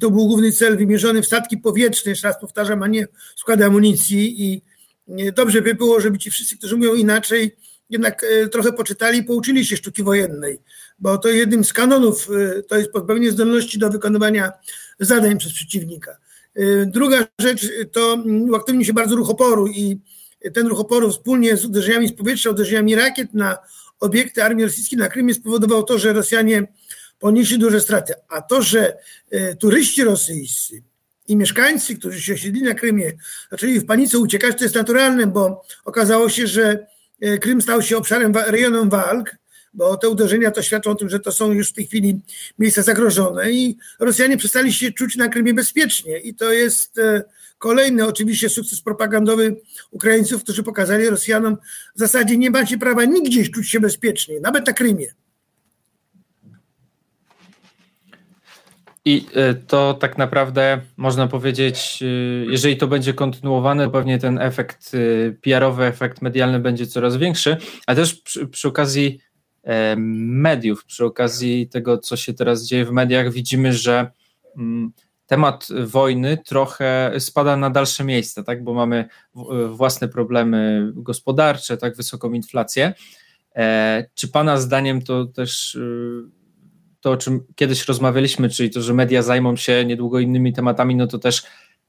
To 0.00 0.10
był 0.10 0.26
główny 0.26 0.52
cel 0.52 0.76
wymierzony 0.76 1.22
w 1.22 1.26
statki 1.26 1.58
powietrzne, 1.58 2.10
jeszcze 2.10 2.28
raz 2.28 2.40
powtarzam, 2.40 2.82
a 2.82 2.86
nie 2.86 3.06
składy 3.36 3.64
amunicji 3.64 4.44
i 4.44 4.62
dobrze 5.36 5.62
by 5.62 5.74
było, 5.74 6.00
żeby 6.00 6.18
ci 6.18 6.30
wszyscy, 6.30 6.58
którzy 6.58 6.76
mówią 6.76 6.94
inaczej, 6.94 7.56
jednak 7.90 8.24
e, 8.24 8.48
trochę 8.48 8.72
poczytali 8.72 9.18
i 9.18 9.24
pouczyli 9.24 9.66
się 9.66 9.76
sztuki 9.76 10.02
wojennej, 10.02 10.58
bo 10.98 11.18
to 11.18 11.28
jednym 11.28 11.64
z 11.64 11.72
kanonów 11.72 12.28
e, 12.30 12.62
to 12.62 12.76
jest 12.76 12.90
pozbawienie 12.90 13.30
zdolności 13.30 13.78
do 13.78 13.90
wykonywania 13.90 14.52
zadań 15.00 15.38
przez 15.38 15.52
przeciwnika. 15.52 16.16
E, 16.54 16.86
druga 16.86 17.26
rzecz 17.40 17.68
to 17.92 18.24
uaktywnił 18.50 18.84
się 18.84 18.92
bardzo 18.92 19.16
ruch 19.16 19.30
oporu 19.30 19.66
i 19.68 20.00
ten 20.54 20.66
ruch 20.66 20.80
oporu 20.80 21.10
wspólnie 21.10 21.56
z 21.56 21.64
uderzeniami 21.64 22.08
z 22.08 22.12
powietrza, 22.12 22.50
uderzeniami 22.50 22.94
rakiet 22.94 23.34
na 23.34 23.58
obiekty 24.00 24.44
armii 24.44 24.64
rosyjskiej 24.64 24.98
na 24.98 25.08
Krymie 25.08 25.34
spowodował 25.34 25.82
to, 25.82 25.98
że 25.98 26.12
Rosjanie 26.12 26.68
ponieśli 27.18 27.58
duże 27.58 27.80
straty. 27.80 28.14
A 28.28 28.42
to, 28.42 28.62
że 28.62 28.96
turyści 29.58 30.04
rosyjscy 30.04 30.82
i 31.28 31.36
mieszkańcy, 31.36 31.96
którzy 31.96 32.20
się 32.20 32.34
osiedlili 32.34 32.66
na 32.66 32.74
Krymie, 32.74 33.12
zaczęli 33.50 33.80
w 33.80 33.86
panice 33.86 34.18
uciekać, 34.18 34.58
to 34.58 34.64
jest 34.64 34.74
naturalne, 34.74 35.26
bo 35.26 35.62
okazało 35.84 36.28
się, 36.28 36.46
że 36.46 36.86
Krym 37.40 37.62
stał 37.62 37.82
się 37.82 37.96
obszarem, 37.96 38.32
rejonem 38.46 38.88
walk, 38.88 39.36
bo 39.74 39.96
te 39.96 40.08
uderzenia 40.08 40.50
to 40.50 40.62
świadczą 40.62 40.90
o 40.90 40.94
tym, 40.94 41.08
że 41.08 41.20
to 41.20 41.32
są 41.32 41.52
już 41.52 41.70
w 41.70 41.72
tej 41.72 41.86
chwili 41.86 42.20
miejsca 42.58 42.82
zagrożone 42.82 43.52
i 43.52 43.76
Rosjanie 43.98 44.36
przestali 44.36 44.72
się 44.72 44.92
czuć 44.92 45.16
na 45.16 45.28
Krymie 45.28 45.54
bezpiecznie 45.54 46.18
i 46.18 46.34
to 46.34 46.52
jest 46.52 46.98
e, 46.98 47.22
kolejny 47.58 48.06
oczywiście 48.06 48.48
sukces 48.48 48.80
propagandowy 48.80 49.56
Ukraińców, 49.90 50.42
którzy 50.42 50.62
pokazali 50.62 51.10
Rosjanom 51.10 51.56
w 51.96 51.98
zasadzie 51.98 52.36
nie 52.36 52.50
macie 52.50 52.78
prawa 52.78 53.04
nigdzie 53.04 53.48
czuć 53.48 53.70
się 53.70 53.80
bezpiecznie, 53.80 54.40
nawet 54.40 54.66
na 54.66 54.72
Krymie. 54.72 55.14
I 59.06 59.26
e, 59.34 59.54
to 59.54 59.94
tak 59.94 60.18
naprawdę 60.18 60.80
można 60.96 61.26
powiedzieć, 61.26 62.02
e, 62.02 62.06
jeżeli 62.50 62.76
to 62.76 62.86
będzie 62.86 63.14
kontynuowane, 63.14 63.84
to 63.84 63.90
pewnie 63.90 64.18
ten 64.18 64.38
efekt 64.38 64.92
e, 64.94 65.32
PR-owy, 65.32 65.84
efekt 65.84 66.22
medialny 66.22 66.60
będzie 66.60 66.86
coraz 66.86 67.16
większy, 67.16 67.56
a 67.86 67.94
też 67.94 68.14
przy, 68.14 68.46
przy 68.46 68.68
okazji 68.68 69.20
mediów, 70.16 70.84
przy 70.84 71.04
okazji 71.04 71.68
tego, 71.68 71.98
co 71.98 72.16
się 72.16 72.34
teraz 72.34 72.66
dzieje 72.66 72.84
w 72.84 72.90
mediach, 72.90 73.32
widzimy, 73.32 73.72
że 73.72 74.10
mm, 74.56 74.92
temat 75.26 75.68
wojny 75.84 76.38
trochę 76.46 77.12
spada 77.18 77.56
na 77.56 77.70
dalsze 77.70 78.04
miejsce, 78.04 78.44
tak? 78.44 78.64
bo 78.64 78.74
mamy 78.74 79.08
własne 79.70 80.08
problemy 80.08 80.90
gospodarcze, 80.94 81.76
tak, 81.76 81.96
wysoką 81.96 82.32
inflację. 82.32 82.94
Czy 84.14 84.28
Pana 84.28 84.56
zdaniem 84.56 85.02
to 85.02 85.24
też 85.24 85.78
to, 87.06 87.10
o 87.10 87.16
czym 87.16 87.44
kiedyś 87.54 87.88
rozmawialiśmy, 87.88 88.48
czyli 88.48 88.70
to, 88.70 88.82
że 88.82 88.94
media 88.94 89.22
zajmą 89.22 89.56
się 89.56 89.84
niedługo 89.84 90.18
innymi 90.20 90.52
tematami, 90.52 90.96
no 90.96 91.06
to 91.06 91.18
też 91.18 91.42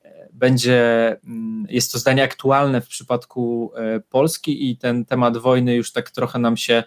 e, 0.03 0.27
będzie, 0.33 0.81
mm, 1.23 1.65
jest 1.69 1.91
to 1.91 1.99
zdanie 1.99 2.23
aktualne 2.23 2.81
w 2.81 2.87
przypadku 2.87 3.71
e, 3.75 3.99
Polski 3.99 4.69
i 4.69 4.77
ten 4.77 5.05
temat 5.05 5.37
wojny 5.37 5.75
już 5.75 5.91
tak 5.91 6.11
trochę 6.11 6.39
nam 6.39 6.57
się, 6.57 6.83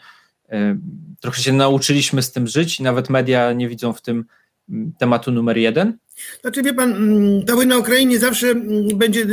e, 0.49 0.78
trochę 1.20 1.42
się 1.42 1.52
nauczyliśmy 1.52 2.22
z 2.22 2.32
tym 2.32 2.46
żyć 2.46 2.80
i 2.80 2.82
nawet 2.82 3.10
media 3.10 3.52
nie 3.52 3.68
widzą 3.68 3.92
w 3.92 4.02
tym 4.02 4.25
mm, 4.68 4.92
tematu 4.99 5.32
numer 5.32 5.58
jeden. 5.58 5.99
Znaczy 6.40 6.62
wie 6.62 6.75
pan, 6.75 6.92
mm, 6.92 7.44
ta 7.44 7.54
wojna 7.54 7.75
na 7.75 7.80
Ukrainie 7.80 8.18
zawsze 8.18 8.54
będzie 8.94 9.26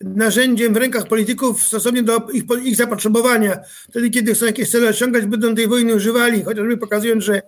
narzędziem 0.00 0.74
w 0.74 0.76
rękach 0.76 1.06
polityków 1.06 1.62
stosownie 1.62 2.02
do 2.02 2.18
ich, 2.32 2.44
ich 2.64 2.76
zapotrzebowania. 2.76 3.60
Wtedy, 3.90 4.10
kiedy 4.10 4.34
chcą 4.34 4.46
jakieś 4.46 4.70
cele 4.70 4.88
osiągać, 4.88 5.26
będą 5.26 5.54
tej 5.54 5.68
wojny 5.68 5.94
używali, 5.94 6.42
chociażby 6.42 6.76
pokazując, 6.76 7.24
że 7.24 7.42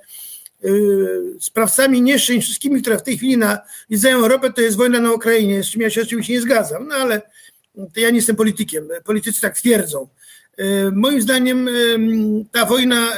sprawcami 1.41 2.03
nieszczęść 2.03 2.47
wszystkimi, 2.47 2.83
które 2.83 2.99
w 2.99 3.03
tej 3.03 3.17
chwili 3.17 3.37
nawiedzają 3.39 4.19
Europę, 4.19 4.53
to 4.53 4.61
jest 4.61 4.77
wojna 4.77 5.01
na 5.01 5.13
Ukrainie, 5.13 5.65
z 5.65 5.67
czym 5.67 5.83
ja 5.83 5.91
się 5.91 6.03
oczywiście 6.03 6.33
nie 6.33 6.41
zgadzam, 6.41 6.89
no 6.89 6.95
ale 6.95 7.23
to 7.75 8.01
ja 8.01 8.11
nie 8.11 8.17
jestem 8.17 8.37
politykiem, 8.37 8.89
politycy 9.05 9.41
tak 9.41 9.57
twierdzą. 9.57 10.09
Y, 10.61 10.93
moim 10.93 11.23
zdaniem 11.23 11.69
y, 11.69 11.99
ta 12.53 12.67
wojna, 12.67 13.13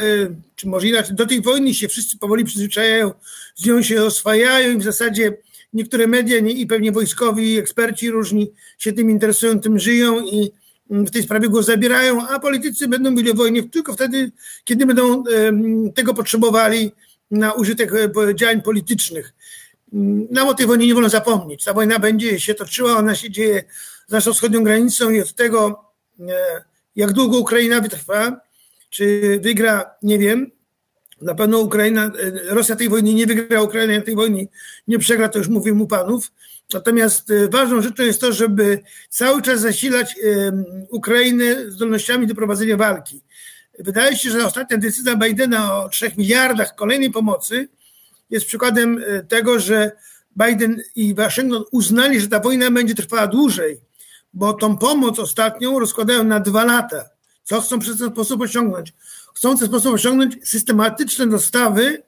czy 0.56 0.68
może 0.68 0.88
inaczej, 0.88 1.16
do 1.16 1.26
tej 1.26 1.42
wojny 1.42 1.74
się 1.74 1.88
wszyscy 1.88 2.18
powoli 2.18 2.44
przyzwyczajają, 2.44 3.12
z 3.54 3.66
nią 3.66 3.82
się 3.82 4.02
oswajają 4.02 4.72
i 4.72 4.78
w 4.78 4.82
zasadzie 4.82 5.36
niektóre 5.72 6.06
media 6.06 6.38
i 6.38 6.66
pewnie 6.66 6.92
wojskowi, 6.92 7.58
eksperci 7.58 8.10
różni 8.10 8.50
się 8.78 8.92
tym 8.92 9.10
interesują, 9.10 9.60
tym 9.60 9.78
żyją 9.78 10.20
i 10.20 10.50
w 10.90 11.10
tej 11.10 11.22
sprawie 11.22 11.48
głos 11.48 11.66
zabierają, 11.66 12.28
a 12.28 12.38
politycy 12.38 12.88
będą 12.88 13.32
o 13.32 13.34
wojnie 13.34 13.62
tylko 13.62 13.92
wtedy, 13.92 14.32
kiedy 14.64 14.86
będą 14.86 15.24
tego 15.94 16.14
potrzebowali 16.14 16.92
na 17.30 17.52
użytek 17.52 17.92
e, 17.94 18.34
działań 18.34 18.62
politycznych. 18.62 19.34
Nam 20.30 20.48
o 20.48 20.54
tej 20.54 20.66
wojnie 20.66 20.86
nie 20.86 20.94
wolno 20.94 21.08
zapomnieć. 21.08 21.64
Ta 21.64 21.72
wojna 21.72 21.98
będzie 21.98 22.40
się 22.40 22.54
toczyła, 22.54 22.96
ona 22.96 23.14
się 23.14 23.30
dzieje 23.30 23.64
z 24.08 24.12
naszą 24.12 24.32
wschodnią 24.32 24.64
granicą 24.64 25.10
i 25.10 25.20
od 25.20 25.34
tego, 25.34 25.84
e, 26.20 26.64
jak 26.96 27.12
długo 27.12 27.38
Ukraina 27.38 27.80
wytrwa, 27.80 28.40
czy 28.90 29.38
wygra, 29.42 29.90
nie 30.02 30.18
wiem. 30.18 30.50
Na 31.22 31.34
pewno 31.34 31.58
Ukraina, 31.58 32.04
e, 32.04 32.10
Rosja 32.54 32.76
tej 32.76 32.88
wojny 32.88 33.14
nie 33.14 33.26
wygra, 33.26 33.62
Ukraina 33.62 34.00
tej 34.00 34.14
wojny 34.14 34.48
nie 34.88 34.98
przegra, 34.98 35.28
to 35.28 35.38
już 35.38 35.48
mówię 35.48 35.72
mu 35.72 35.86
panów. 35.86 36.32
Natomiast 36.74 37.32
ważną 37.50 37.82
rzeczą 37.82 38.02
jest 38.02 38.20
to, 38.20 38.32
żeby 38.32 38.80
cały 39.08 39.42
czas 39.42 39.60
zasilać 39.60 40.16
Ukrainę 40.90 41.70
zdolnościami 41.70 42.26
do 42.26 42.34
prowadzenia 42.34 42.76
walki. 42.76 43.20
Wydaje 43.78 44.16
się, 44.16 44.30
że 44.30 44.46
ostatnia 44.46 44.78
decyzja 44.78 45.16
Bidena 45.16 45.74
o 45.74 45.88
3 45.88 46.12
miliardach 46.16 46.74
kolejnej 46.74 47.10
pomocy 47.10 47.68
jest 48.30 48.46
przykładem 48.46 49.04
e, 49.06 49.22
tego, 49.22 49.60
że 49.60 49.92
Biden 50.36 50.80
i 50.96 51.14
Waszyngton 51.14 51.64
uznali, 51.70 52.20
że 52.20 52.28
ta 52.28 52.40
wojna 52.40 52.70
będzie 52.70 52.94
trwała 52.94 53.26
dłużej, 53.26 53.80
bo 54.34 54.52
tą 54.52 54.78
pomoc 54.78 55.18
ostatnią 55.18 55.78
rozkładają 55.78 56.24
na 56.24 56.40
dwa 56.40 56.64
lata. 56.64 57.04
Co 57.44 57.60
chcą 57.60 57.78
przez 57.78 57.98
ten 57.98 58.10
sposób 58.10 58.40
osiągnąć? 58.40 58.92
Chcą 59.34 59.56
w 59.56 59.58
ten 59.58 59.68
sposób 59.68 59.94
osiągnąć 59.94 60.48
systematyczne 60.48 61.26
dostawy 61.26 62.02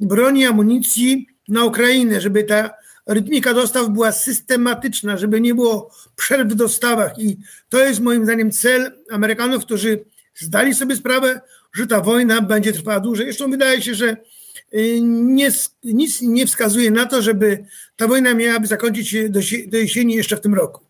broni, 0.00 0.46
amunicji 0.46 1.26
na 1.48 1.64
Ukrainę, 1.64 2.20
żeby 2.20 2.44
ta 2.44 2.70
rytmika 3.06 3.54
dostaw 3.54 3.88
była 3.88 4.12
systematyczna, 4.12 5.16
żeby 5.16 5.40
nie 5.40 5.54
było 5.54 5.90
przerw 6.16 6.48
w 6.48 6.54
dostawach. 6.54 7.18
I 7.18 7.36
to 7.68 7.78
jest 7.78 8.00
moim 8.00 8.24
zdaniem 8.24 8.50
cel 8.50 8.92
Amerykanów, 9.10 9.64
którzy 9.64 10.04
zdali 10.34 10.74
sobie 10.74 10.96
sprawę, 10.96 11.40
że 11.74 11.86
ta 11.86 12.00
wojna 12.00 12.40
będzie 12.40 12.72
trwała 12.72 13.00
dłużej. 13.00 13.26
Zresztą 13.26 13.50
wydaje 13.50 13.82
się, 13.82 13.94
że 13.94 14.16
y, 14.74 14.98
nie, 15.02 15.50
nic 15.84 16.22
nie 16.22 16.46
wskazuje 16.46 16.90
na 16.90 17.06
to, 17.06 17.22
żeby 17.22 17.64
ta 17.96 18.08
wojna 18.08 18.34
miałaby 18.34 18.66
zakończyć 18.66 19.08
się 19.08 19.28
do, 19.28 19.40
jesieni 19.72 20.14
jeszcze 20.14 20.36
w 20.36 20.40
tym 20.40 20.54
roku. 20.54 20.80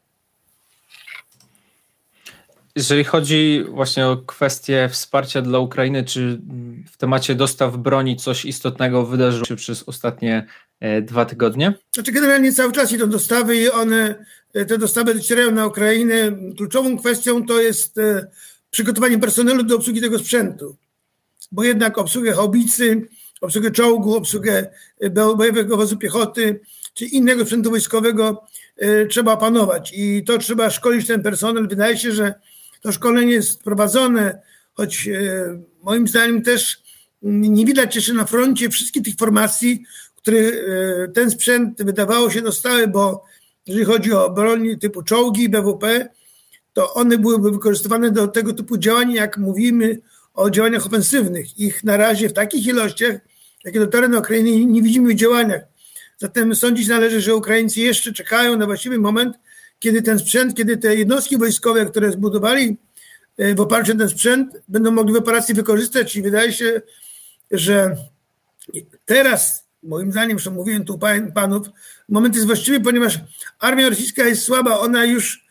Jeżeli 2.77 3.05
chodzi 3.05 3.65
właśnie 3.69 4.07
o 4.07 4.17
kwestię 4.17 4.89
wsparcia 4.93 5.43
dla 5.43 5.59
Ukrainy, 5.59 6.05
czy 6.05 6.41
w 6.93 6.97
temacie 6.97 7.35
dostaw 7.35 7.77
broni 7.77 8.17
coś 8.17 8.45
istotnego 8.45 9.07
wydarzyło 9.07 9.45
się 9.45 9.57
przez 9.57 9.83
ostatnie 9.83 10.47
e, 10.81 11.03
dwa 11.03 11.25
tygodnie? 11.25 11.75
Znaczy 11.95 12.13
generalnie 12.13 12.53
cały 12.53 12.73
czas 12.73 12.93
idą 12.93 13.11
dostawy 13.11 13.57
i 13.57 13.71
one, 13.71 14.25
e, 14.55 14.65
te 14.65 14.79
dostawy 14.79 15.15
docierają 15.15 15.51
na 15.51 15.67
Ukrainę. 15.67 16.15
Kluczową 16.57 16.99
kwestią 16.99 17.47
to 17.47 17.61
jest 17.61 18.01
e, 18.73 18.75
przygotowanie 18.75 19.19
personelu 19.19 19.63
do 19.63 19.77
obsługi 19.77 20.01
tego 20.01 20.19
sprzętu, 20.19 20.77
bo 21.53 21.65
jednak 21.65 21.99
obsługę 21.99 22.33
haubicy, 22.33 23.09
obsługę 23.41 23.71
czołgu, 23.71 24.17
obsługę 24.17 24.71
e, 25.01 25.11
bojowego 25.11 25.77
wozu 25.77 25.97
piechoty 25.97 26.61
czy 26.95 27.05
innego 27.05 27.45
sprzętu 27.45 27.71
wojskowego 27.71 28.45
e, 28.77 29.07
trzeba 29.07 29.33
opanować 29.33 29.93
i 29.97 30.25
to 30.25 30.39
trzeba 30.39 30.71
szkolić 30.71 31.07
ten 31.07 31.23
personel. 31.23 31.69
Wydaje 31.69 31.99
się, 31.99 32.13
że 32.13 32.35
to 32.81 32.93
szkolenie 32.93 33.33
jest 33.33 33.63
prowadzone, 33.63 34.43
choć 34.73 35.09
e, 35.09 35.63
moim 35.83 36.09
zdaniem 36.09 36.43
też 36.43 36.83
nie 37.23 37.65
widać 37.65 37.97
jeszcze 37.97 38.13
na 38.13 38.25
froncie 38.25 38.71
wszystkich 38.71 39.03
tych 39.03 39.17
formacji, 39.17 39.85
które 40.17 40.39
ten 41.15 41.31
sprzęt 41.31 41.83
wydawało 41.83 42.31
się 42.31 42.43
dostały, 42.43 42.89
bo 42.89 43.25
jeżeli 43.67 43.85
chodzi 43.85 44.13
o 44.13 44.31
broń 44.31 44.79
typu 44.79 45.03
czołgi, 45.03 45.49
BWP, 45.49 46.09
to 46.73 46.95
one 46.95 47.19
byłyby 47.19 47.51
wykorzystywane 47.51 48.11
do 48.11 48.29
tego 48.29 48.53
typu 48.53 48.79
działań, 48.79 49.13
jak 49.13 49.39
mówimy 49.39 49.99
o 50.35 50.51
działaniach 50.51 50.87
ofensywnych. 50.87 51.59
Ich 51.59 51.85
na 51.85 51.97
razie 51.97 52.29
w 52.29 52.33
takich 52.33 52.67
ilościach, 52.67 53.17
jakie 53.65 53.81
dotarły 53.81 54.09
na 54.09 54.19
Ukrainę, 54.19 54.67
nie 54.67 54.83
widzimy 54.83 55.15
w 55.15 55.17
działaniach. 55.17 55.63
Zatem 56.19 56.55
sądzić 56.55 56.89
należy, 56.89 57.21
że 57.21 57.35
Ukraińcy 57.35 57.81
jeszcze 57.81 58.13
czekają 58.13 58.57
na 58.57 58.67
właściwy 58.67 58.99
moment, 58.99 59.37
kiedy 59.79 60.03
ten 60.03 60.19
sprzęt, 60.19 60.55
kiedy 60.55 60.77
te 60.77 60.97
jednostki 60.97 61.39
wojskowe, 61.39 61.87
które 61.87 62.13
zbudowali 62.13 62.77
e, 63.39 63.55
w 63.55 63.61
oparciu 63.61 63.93
o 63.93 63.97
ten 63.97 64.09
sprzęt, 64.09 64.63
będą 64.69 64.91
mogli 64.91 65.15
w 65.15 65.17
operacji 65.17 65.55
wykorzystać 65.55 66.17
i 66.17 66.23
wydaje 66.23 66.53
się, 66.53 66.83
że 67.51 67.97
teraz, 69.05 69.67
moim 69.83 70.13
zdaniem, 70.13 70.39
że 70.39 70.51
mówiłem 70.51 70.85
tu 70.85 70.99
panów, 71.35 71.67
moment 72.09 72.35
jest 72.35 72.47
właściwy, 72.47 72.81
ponieważ 72.81 73.19
armia 73.59 73.89
rosyjska 73.89 74.25
jest 74.25 74.43
słaba, 74.43 74.79
ona 74.79 75.05
już 75.05 75.42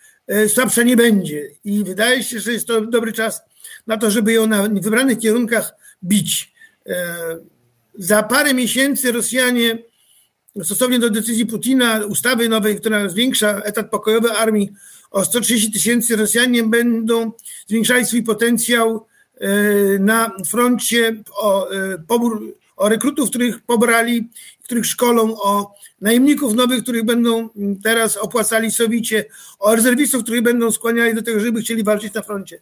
słabsza 0.47 0.83
nie 0.83 0.95
będzie. 0.97 1.49
I 1.63 1.83
wydaje 1.83 2.23
się, 2.23 2.39
że 2.39 2.53
jest 2.53 2.67
to 2.67 2.81
dobry 2.81 3.13
czas 3.13 3.41
na 3.87 3.97
to, 3.97 4.11
żeby 4.11 4.33
ją 4.33 4.47
na 4.47 4.69
wybranych 4.69 5.19
kierunkach 5.19 5.73
bić. 6.03 6.53
E, 6.87 7.15
za 7.95 8.23
parę 8.23 8.53
miesięcy 8.53 9.11
Rosjanie, 9.11 9.77
stosownie 10.63 10.99
do 10.99 11.09
decyzji 11.09 11.45
Putina, 11.45 12.05
ustawy 12.05 12.49
nowej, 12.49 12.79
która 12.79 13.09
zwiększa 13.09 13.61
etat 13.61 13.89
pokojowy 13.89 14.31
armii 14.31 14.71
o 15.11 15.25
130 15.25 15.71
tysięcy, 15.71 16.15
Rosjanie 16.15 16.63
będą 16.63 17.31
zwiększali 17.67 18.05
swój 18.05 18.23
potencjał 18.23 19.07
e, 19.39 19.49
na 19.99 20.31
froncie 20.47 21.23
o 21.35 21.69
pobór, 22.07 22.55
o 22.81 22.89
rekrutów, 22.89 23.29
których 23.29 23.61
pobrali, 23.61 24.29
których 24.63 24.85
szkolą, 24.85 25.35
o 25.41 25.75
najemników 26.01 26.53
nowych, 26.53 26.83
których 26.83 27.05
będą 27.05 27.49
teraz 27.83 28.17
opłacali 28.17 28.71
sowicie, 28.71 29.25
o 29.59 29.75
rezerwistów, 29.75 30.23
których 30.23 30.41
będą 30.41 30.71
skłaniali 30.71 31.15
do 31.15 31.21
tego, 31.21 31.39
żeby 31.39 31.61
chcieli 31.61 31.83
walczyć 31.83 32.13
na 32.13 32.21
froncie. 32.21 32.59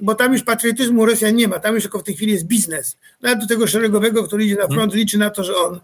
Bo 0.00 0.14
tam 0.14 0.32
już 0.32 0.42
patriotyzmu 0.42 1.06
Rosja 1.06 1.30
nie 1.30 1.48
ma, 1.48 1.58
tam 1.58 1.74
już 1.74 1.84
tylko 1.84 1.98
w 1.98 2.02
tej 2.02 2.14
chwili 2.14 2.32
jest 2.32 2.44
biznes. 2.44 2.96
Nawet 3.22 3.40
do 3.40 3.46
tego 3.46 3.66
szeregowego, 3.66 4.24
który 4.24 4.44
idzie 4.44 4.56
na 4.56 4.68
front, 4.68 4.94
liczy 4.94 5.18
na 5.18 5.30
to, 5.30 5.44
że 5.44 5.56
on 5.56 5.80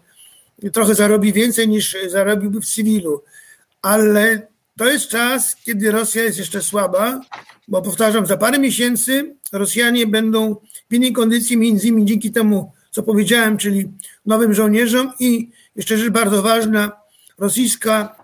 trochę 0.73 0.95
zarobi 0.95 1.33
więcej 1.33 1.67
niż 1.67 1.97
zarobiłby 2.07 2.61
w 2.61 2.65
cywilu. 2.65 3.23
Ale 3.81 4.47
to 4.77 4.85
jest 4.85 5.07
czas, 5.07 5.55
kiedy 5.55 5.91
Rosja 5.91 6.23
jest 6.23 6.37
jeszcze 6.37 6.61
słaba, 6.61 7.21
bo 7.67 7.81
powtarzam, 7.81 8.25
za 8.25 8.37
parę 8.37 8.59
miesięcy 8.59 9.35
Rosjanie 9.51 10.07
będą 10.07 10.55
w 10.91 10.93
innej 10.93 11.13
kondycji, 11.13 11.57
między 11.57 11.87
innymi 11.87 12.05
dzięki 12.05 12.31
temu, 12.31 12.71
co 12.91 13.03
powiedziałem, 13.03 13.57
czyli 13.57 13.91
nowym 14.25 14.53
żołnierzom 14.53 15.11
i 15.19 15.49
jeszcze 15.75 15.97
rzecz 15.97 16.09
bardzo 16.09 16.41
ważna, 16.41 16.91
rosyjska 17.37 18.15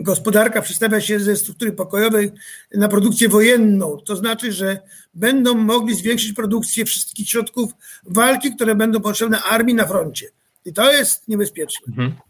gospodarka 0.00 0.62
przestawia 0.62 1.00
się 1.00 1.20
ze 1.20 1.36
struktury 1.36 1.72
pokojowej 1.72 2.32
na 2.74 2.88
produkcję 2.88 3.28
wojenną. 3.28 3.96
To 4.04 4.16
znaczy, 4.16 4.52
że 4.52 4.80
będą 5.14 5.54
mogli 5.54 5.94
zwiększyć 5.94 6.32
produkcję 6.32 6.84
wszystkich 6.84 7.28
środków 7.28 7.72
walki, 8.04 8.54
które 8.54 8.74
będą 8.74 9.00
potrzebne 9.00 9.42
armii 9.42 9.74
na 9.74 9.86
froncie. 9.86 10.30
I 10.64 10.72
to 10.72 10.92
jest 10.92 11.28
niebezpieczne. 11.28 11.86
Mhm. 11.88 12.27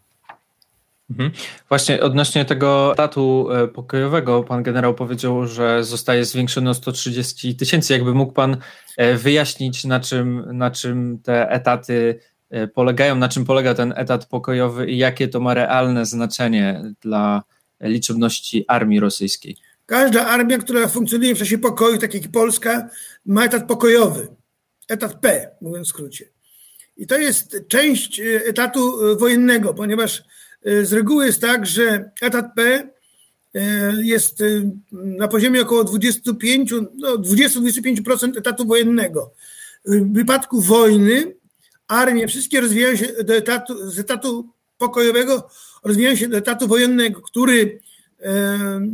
Mhm. 1.11 1.31
Właśnie 1.69 2.01
odnośnie 2.01 2.45
tego 2.45 2.93
etatu 2.93 3.49
e, 3.51 3.69
pokojowego, 3.69 4.43
pan 4.43 4.63
generał 4.63 4.95
powiedział, 4.95 5.47
że 5.47 5.85
zostaje 5.85 6.25
zwiększony 6.25 6.71
o 6.71 6.75
130 6.75 7.57
tysięcy. 7.57 7.93
Jakby 7.93 8.15
mógł 8.15 8.33
pan 8.33 8.57
e, 8.97 9.15
wyjaśnić, 9.15 9.85
na 9.85 10.01
czym, 10.01 10.45
na 10.53 10.71
czym 10.71 11.19
te 11.23 11.51
etaty 11.51 12.21
e, 12.51 12.69
polegają, 12.69 13.17
na 13.17 13.29
czym 13.29 13.45
polega 13.45 13.75
ten 13.75 13.95
etat 13.97 14.27
pokojowy 14.27 14.91
i 14.91 14.99
jakie 14.99 15.29
to 15.29 15.41
ma 15.41 15.55
realne 15.55 16.07
znaczenie 16.07 16.83
dla 17.01 17.43
liczebności 17.81 18.65
armii 18.69 19.01
rosyjskiej? 19.01 19.57
Każda 19.87 20.27
armia, 20.27 20.59
która 20.59 20.89
funkcjonuje 20.89 21.35
w 21.35 21.39
czasie 21.39 21.59
pokoju, 21.59 21.99
tak 21.99 22.15
jak 22.15 22.29
Polska, 22.33 22.89
ma 23.27 23.45
etat 23.45 23.67
pokojowy. 23.67 24.29
Etat 24.89 25.21
P, 25.21 25.51
mówiąc 25.61 25.87
w 25.87 25.91
skrócie. 25.91 26.29
I 26.97 27.07
to 27.07 27.19
jest 27.19 27.57
część 27.69 28.21
etatu 28.47 28.99
wojennego, 29.19 29.75
ponieważ 29.75 30.25
z 30.63 30.93
reguły 30.93 31.27
jest 31.27 31.41
tak, 31.41 31.67
że 31.67 32.11
etat 32.21 32.47
P 32.57 32.89
e, 33.55 33.93
jest 34.03 34.41
e, 34.41 34.45
na 34.93 35.29
poziomie 35.29 35.63
około 35.63 35.85
25, 35.85 36.75
no 36.95 37.17
20-25% 37.17 38.39
etatu 38.39 38.67
wojennego. 38.67 39.33
W 39.85 40.13
wypadku 40.13 40.61
wojny 40.61 41.35
armie 41.89 42.29
wszystkie 42.29 42.61
rozwijają 42.61 42.97
się 42.97 43.07
do 43.25 43.35
etatu, 43.35 43.91
z 43.91 43.99
etatu 43.99 44.49
pokojowego, 44.79 45.49
rozwijają 45.85 46.17
się 46.17 46.29
do 46.29 46.37
etatu 46.37 46.69
wojennego, 46.69 47.21
który 47.21 47.81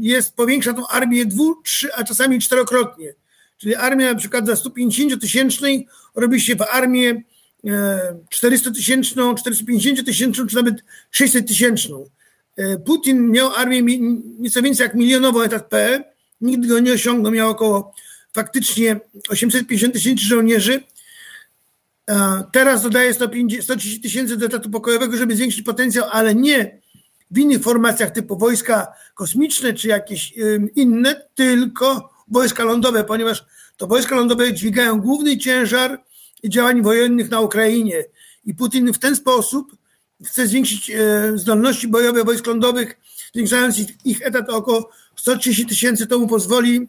jest, 0.00 0.36
powiększa 0.36 0.72
tą 0.72 0.86
armię 0.86 1.26
dwu, 1.26 1.62
trzy, 1.62 1.94
a 1.94 2.04
czasami 2.04 2.40
czterokrotnie. 2.40 3.14
Czyli 3.58 3.74
armia 3.74 4.12
na 4.12 4.18
przykład 4.18 4.46
za 4.46 4.56
150 4.56 5.20
tysięcznej 5.20 5.86
robi 6.14 6.40
się 6.40 6.56
w 6.56 6.62
armię 6.62 7.22
400 8.28 8.70
tysięczną, 8.70 9.34
450 9.34 10.06
tysięczną, 10.06 10.46
czy 10.46 10.56
nawet 10.56 10.74
600 11.10 11.48
tysięczną. 11.48 12.06
E, 12.56 12.78
Putin 12.78 13.30
miał 13.30 13.54
armię 13.54 13.82
nieco 14.38 14.62
więcej 14.62 14.84
jak 14.84 14.94
milionową 14.94 15.42
etat 15.42 15.68
P, 15.68 16.04
nigdy 16.40 16.68
go 16.68 16.80
nie 16.80 16.92
osiągnął, 16.92 17.32
miał 17.32 17.50
około 17.50 17.94
faktycznie 18.32 19.00
850 19.28 19.94
tysięcy 19.94 20.24
żołnierzy. 20.24 20.82
Teraz 22.52 22.82
dodaje 22.82 23.14
130 23.14 24.00
tysięcy 24.00 24.36
do 24.36 24.46
etatu 24.46 24.70
pokojowego, 24.70 25.16
żeby 25.16 25.36
zwiększyć 25.36 25.62
potencjał, 25.62 26.06
ale 26.12 26.34
nie 26.34 26.78
w 27.30 27.38
innych 27.38 27.62
formacjach 27.62 28.10
typu 28.10 28.38
wojska 28.38 28.92
kosmiczne 29.14 29.72
czy 29.72 29.88
jakieś 29.88 30.34
inne, 30.76 31.22
tylko 31.34 32.10
wojska 32.28 32.64
lądowe, 32.64 33.04
ponieważ 33.04 33.44
to 33.76 33.86
wojska 33.86 34.16
lądowe 34.16 34.52
dźwigają 34.52 35.00
główny 35.00 35.38
ciężar 35.38 36.02
działań 36.48 36.82
wojennych 36.82 37.30
na 37.30 37.40
Ukrainie. 37.40 38.04
I 38.44 38.54
Putin 38.54 38.92
w 38.92 38.98
ten 38.98 39.16
sposób 39.16 39.76
chce 40.24 40.46
zwiększyć 40.46 40.90
e, 40.90 41.32
zdolności 41.38 41.88
bojowe 41.88 42.24
wojsk 42.24 42.46
lądowych, 42.46 42.96
zwiększając 43.34 43.76
ich 44.04 44.26
etat 44.26 44.50
o 44.50 44.56
około 44.56 44.90
130 45.16 45.66
tysięcy. 45.66 46.06
To 46.06 46.18
mu 46.18 46.28
pozwoli 46.28 46.88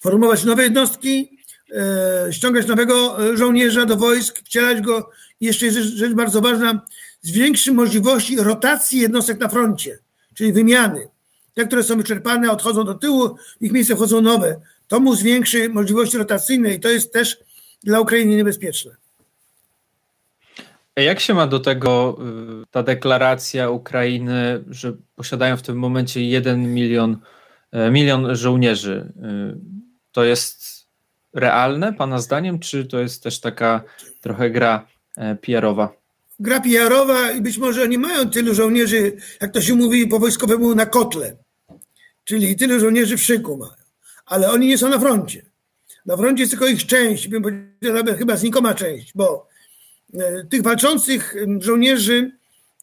formować 0.00 0.44
nowe 0.44 0.62
jednostki, 0.62 1.38
e, 1.70 2.32
ściągać 2.32 2.66
nowego 2.66 3.24
e, 3.32 3.36
żołnierza 3.36 3.86
do 3.86 3.96
wojsk, 3.96 4.38
wcielać 4.38 4.80
go. 4.80 5.10
I 5.40 5.46
jeszcze 5.46 5.66
jest 5.66 5.78
rzecz 5.78 6.12
bardzo 6.12 6.40
ważna, 6.40 6.86
zwiększy 7.22 7.72
możliwości 7.72 8.36
rotacji 8.36 9.00
jednostek 9.00 9.40
na 9.40 9.48
froncie, 9.48 9.98
czyli 10.34 10.52
wymiany. 10.52 11.08
Te, 11.54 11.66
które 11.66 11.82
są 11.82 11.96
wyczerpane, 11.96 12.50
odchodzą 12.50 12.84
do 12.84 12.94
tyłu, 12.94 13.36
w 13.60 13.64
ich 13.64 13.72
miejsce 13.72 13.96
wchodzą 13.96 14.20
nowe. 14.20 14.60
To 14.88 15.00
mu 15.00 15.14
zwiększy 15.14 15.68
możliwości 15.68 16.18
rotacyjne 16.18 16.74
i 16.74 16.80
to 16.80 16.88
jest 16.88 17.12
też 17.12 17.38
dla 17.82 18.00
Ukrainy 18.00 18.36
niebezpieczne. 18.36 18.96
Jak 20.96 21.20
się 21.20 21.34
ma 21.34 21.46
do 21.46 21.60
tego 21.60 22.18
y, 22.62 22.66
ta 22.70 22.82
deklaracja 22.82 23.70
Ukrainy, 23.70 24.64
że 24.70 24.92
posiadają 25.16 25.56
w 25.56 25.62
tym 25.62 25.78
momencie 25.78 26.24
jeden 26.24 26.74
milion, 26.74 27.16
e, 27.72 27.90
milion 27.90 28.36
żołnierzy? 28.36 29.12
Y, 29.16 29.58
to 30.12 30.24
jest 30.24 30.86
realne, 31.34 31.92
Pana 31.92 32.18
zdaniem, 32.18 32.58
czy 32.58 32.84
to 32.84 33.00
jest 33.00 33.22
też 33.22 33.40
taka 33.40 33.84
trochę 34.20 34.50
gra 34.50 34.86
e, 35.16 35.36
PR-owa? 35.36 35.92
Gra 36.40 36.60
PR-owa 36.60 37.30
i 37.30 37.40
być 37.40 37.58
może 37.58 37.82
oni 37.82 37.98
mają 37.98 38.30
tylu 38.30 38.54
żołnierzy, 38.54 39.16
jak 39.40 39.52
to 39.52 39.60
się 39.60 39.74
mówi 39.74 40.06
po 40.06 40.18
wojskowemu, 40.18 40.74
na 40.74 40.86
kotle. 40.86 41.36
Czyli 42.24 42.56
tylu 42.56 42.80
żołnierzy 42.80 43.16
w 43.16 43.22
szyku 43.22 43.56
mają. 43.56 43.72
Ale 44.26 44.50
oni 44.50 44.66
nie 44.66 44.78
są 44.78 44.88
na 44.88 44.98
froncie. 44.98 45.49
Na 46.06 46.16
froncie 46.16 46.42
jest 46.42 46.50
tylko 46.50 46.66
ich 46.66 46.86
część, 46.86 47.28
bym 47.28 47.42
powiedział 47.42 47.94
nawet 47.94 48.18
chyba 48.18 48.36
znikoma 48.36 48.74
część, 48.74 49.12
bo 49.14 49.46
e, 50.14 50.44
tych 50.44 50.62
walczących 50.62 51.34
żołnierzy 51.58 52.32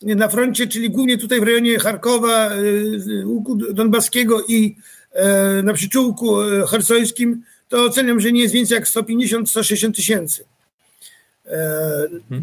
na 0.02 0.28
froncie, 0.28 0.68
czyli 0.68 0.90
głównie 0.90 1.18
tutaj 1.18 1.40
w 1.40 1.44
rejonie 1.44 1.80
Charkowa, 1.80 2.50
e, 2.50 3.26
łuku 3.26 3.56
donbaskiego 3.56 4.44
i 4.48 4.76
e, 5.12 5.64
na 5.64 5.74
przyczółku 5.74 6.36
hersońskim, 6.70 7.44
to 7.70 7.84
oceniam, 7.84 8.20
że 8.20 8.32
nie 8.32 8.42
jest 8.42 8.54
więcej 8.54 8.76
jak 8.76 8.86
150-160 8.86 9.96
tysięcy. 9.96 10.46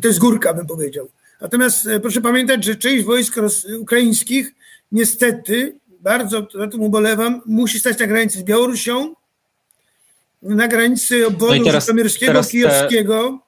To 0.02 0.08
jest 0.08 0.20
górka, 0.20 0.54
bym 0.54 0.66
powiedział. 0.66 1.08
Natomiast 1.40 1.88
proszę 2.02 2.20
pamiętać, 2.20 2.64
że 2.64 2.76
część 2.76 3.04
wojsk 3.04 3.34
ukraińskich 3.80 4.54
niestety, 4.92 5.74
bardzo 6.00 6.46
na 6.54 6.68
tym 6.68 6.80
ubolewam, 6.80 7.42
musi 7.46 7.80
stać 7.80 7.98
na 7.98 8.06
granicy 8.06 8.38
z 8.38 8.42
Białorusią, 8.42 9.14
na 10.44 10.68
granicy 10.68 11.26
obwodu 11.26 11.64
no 11.64 11.80
Żytomierskiego, 11.80 12.42
Kijowskiego, 12.42 13.38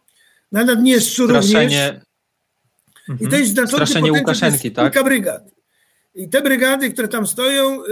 na 0.53 0.65
Naddniestrzu 0.65 1.27
również. 1.27 1.73
I 3.21 3.29
to 3.29 3.37
jest 3.37 3.51
znaczący 3.51 4.13
Łukaszenki, 4.13 4.71
tak? 4.71 4.93
kilka 4.93 5.05
brygad. 5.05 5.43
I 6.15 6.29
te 6.29 6.43
brygady, 6.43 6.91
które 6.91 7.09
tam 7.09 7.27
stoją, 7.27 7.85
y, 7.85 7.89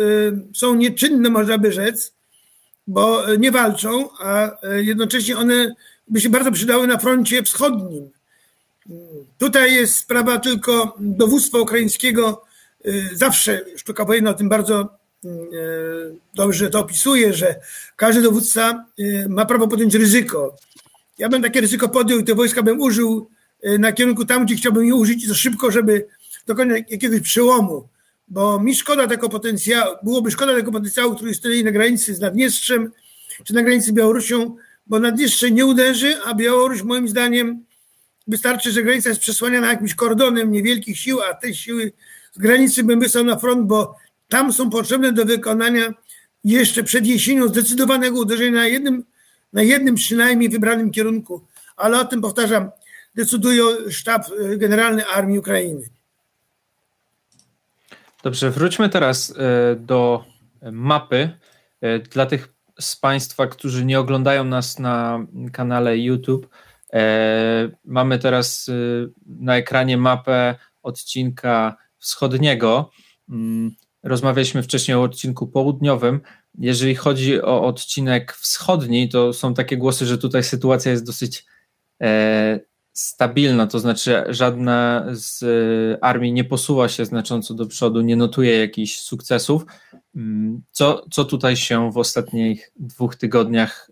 są 0.55 0.75
nieczynne, 0.75 1.31
można 1.31 1.59
by 1.59 1.73
rzec, 1.73 2.14
bo 2.87 3.23
nie 3.38 3.51
walczą, 3.51 4.09
a 4.19 4.51
y, 4.69 4.85
jednocześnie 4.85 5.37
one 5.37 5.75
by 6.09 6.21
się 6.21 6.29
bardzo 6.29 6.53
przydały 6.53 6.87
na 6.87 6.99
froncie 6.99 7.43
wschodnim. 7.43 8.11
Tutaj 9.38 9.75
jest 9.75 9.95
sprawa 9.95 10.38
tylko 10.38 10.97
dowództwa 11.01 11.59
ukraińskiego. 11.59 12.45
Y, 12.87 13.11
zawsze 13.12 13.64
sztuka 13.77 14.05
wojenna 14.05 14.31
o 14.31 14.35
tym 14.35 14.49
bardzo 14.49 14.99
dobrze 16.35 16.71
to 16.71 16.81
opisuje, 16.81 17.35
że 17.35 17.55
każdy 17.97 18.23
dowódca 18.23 18.87
e, 18.99 19.29
ma 19.29 19.47
prawo 19.47 19.69
podjąć 19.69 19.95
ryzyko. 19.95 20.57
Ja 21.19 21.29
bym 21.29 21.43
takie 21.43 21.61
ryzyko 21.61 21.89
podjął 21.89 22.19
i 22.19 22.25
te 22.25 22.35
wojska 22.35 22.63
bym 22.63 22.81
użył 22.81 23.29
e, 23.63 23.79
na 23.79 23.93
kierunku 23.93 24.25
tam, 24.25 24.45
gdzie 24.45 24.55
chciałbym 24.55 24.85
je 24.85 24.95
użyć 24.95 25.25
i 25.25 25.29
to 25.29 25.35
szybko, 25.35 25.71
żeby 25.71 26.07
dokonać 26.47 26.83
jakiegoś 26.89 27.21
przełomu. 27.21 27.89
Bo 28.29 28.61
mi 28.61 28.75
szkoda 28.75 29.07
tego 29.07 29.29
potencjału, 29.29 29.97
byłoby 30.03 30.31
szkoda 30.31 30.55
tego 30.55 30.73
potencjału, 30.73 31.15
który 31.15 31.35
stoi 31.35 31.65
na 31.65 31.71
granicy 31.71 32.15
z 32.15 32.21
Naddniestrzem, 32.21 32.93
czy 33.45 33.55
na 33.55 33.63
granicy 33.63 33.89
z 33.89 33.93
Białorusią, 33.93 34.57
bo 34.87 34.99
Naddniestrze 34.99 35.51
nie 35.51 35.67
uderzy, 35.67 36.17
a 36.25 36.35
Białoruś 36.35 36.83
moim 36.83 37.09
zdaniem 37.09 37.65
wystarczy, 38.27 38.73
że 38.73 38.83
granica 38.83 39.09
jest 39.09 39.21
przesłaniana 39.21 39.69
jakimś 39.69 39.95
kordonem 39.95 40.53
niewielkich 40.53 40.99
sił, 40.99 41.23
a 41.23 41.35
te 41.35 41.55
siły 41.55 41.93
z 42.33 42.39
granicy 42.39 42.85
bym 42.85 43.01
wysłał 43.01 43.25
na 43.25 43.37
front, 43.37 43.67
bo 43.67 43.97
tam 44.35 44.53
są 44.53 44.70
potrzebne 44.70 45.12
do 45.12 45.25
wykonania 45.25 45.94
jeszcze 46.44 46.85
przed 46.85 47.07
jesienią 47.07 47.49
zdecydowanego 47.49 48.20
uderzenia 48.20 48.51
na 48.51 48.66
jednym, 48.66 49.05
na 49.53 49.62
jednym 49.62 49.94
przynajmniej 49.94 50.49
wybranym 50.49 50.90
kierunku. 50.90 51.47
Ale 51.77 52.01
o 52.01 52.05
tym 52.05 52.20
powtarzam, 52.20 52.70
decyduje 53.14 53.64
sztab 53.90 54.23
e, 54.23 54.57
generalny 54.57 55.07
Armii 55.07 55.38
Ukrainy. 55.38 55.83
Dobrze, 58.23 58.51
wróćmy 58.51 58.88
teraz 58.88 59.31
e, 59.31 59.77
do 59.77 60.25
mapy. 60.73 61.31
E, 61.81 61.99
dla 61.99 62.27
tych 62.27 62.49
z 62.81 62.97
Państwa, 62.97 63.47
którzy 63.47 63.85
nie 63.85 64.01
oglądają 64.01 64.44
nas 64.44 64.79
na 64.79 65.27
kanale 65.53 65.99
YouTube, 65.99 66.49
mamy 67.85 68.18
teraz 68.18 68.70
na 69.27 69.57
ekranie 69.57 69.97
mapę 69.97 70.55
odcinka 70.83 71.77
wschodniego. 71.99 72.90
Rozmawialiśmy 74.05 74.62
wcześniej 74.62 74.97
o 74.97 75.03
odcinku 75.03 75.47
południowym. 75.47 76.21
Jeżeli 76.59 76.95
chodzi 76.95 77.43
o 77.43 77.64
odcinek 77.64 78.33
wschodni, 78.33 79.09
to 79.09 79.33
są 79.33 79.55
takie 79.55 79.77
głosy, 79.77 80.07
że 80.07 80.19
tutaj 80.19 80.45
sytuacja 80.45 80.93
jest 80.93 81.07
dosyć 81.07 81.47
e, 82.03 82.61
stabilna, 82.93 83.67
to 83.67 83.79
znaczy 83.79 84.25
żadna 84.29 85.07
z 85.12 85.43
e, 85.43 86.05
armii 86.05 86.33
nie 86.33 86.45
posuwa 86.45 86.88
się 86.88 87.05
znacząco 87.05 87.55
do 87.55 87.67
przodu, 87.67 88.01
nie 88.01 88.17
notuje 88.17 88.59
jakichś 88.59 88.97
sukcesów. 88.97 89.67
Mm, 90.17 90.62
co, 90.71 91.07
co 91.11 91.25
tutaj 91.25 91.57
się 91.57 91.93
w 91.93 91.99
ostatnich 91.99 92.73
dwóch 92.77 93.17
tygodniach 93.17 93.90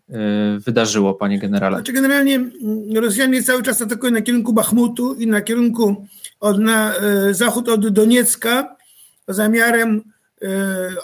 wydarzyło, 0.58 1.14
panie 1.14 1.38
generale? 1.38 1.76
Znaczy 1.76 1.92
generalnie 1.92 2.34
mm, 2.34 2.96
Rosjanie 2.96 3.42
cały 3.42 3.62
czas 3.62 3.82
atakują 3.82 4.12
na 4.12 4.22
kierunku 4.22 4.52
Bachmutu 4.52 5.14
i 5.14 5.26
na 5.26 5.40
kierunku 5.40 6.06
od, 6.40 6.58
na 6.58 6.94
zachód 7.30 7.68
od 7.68 7.88
Doniecka 7.88 8.76
zamiarem 9.28 10.02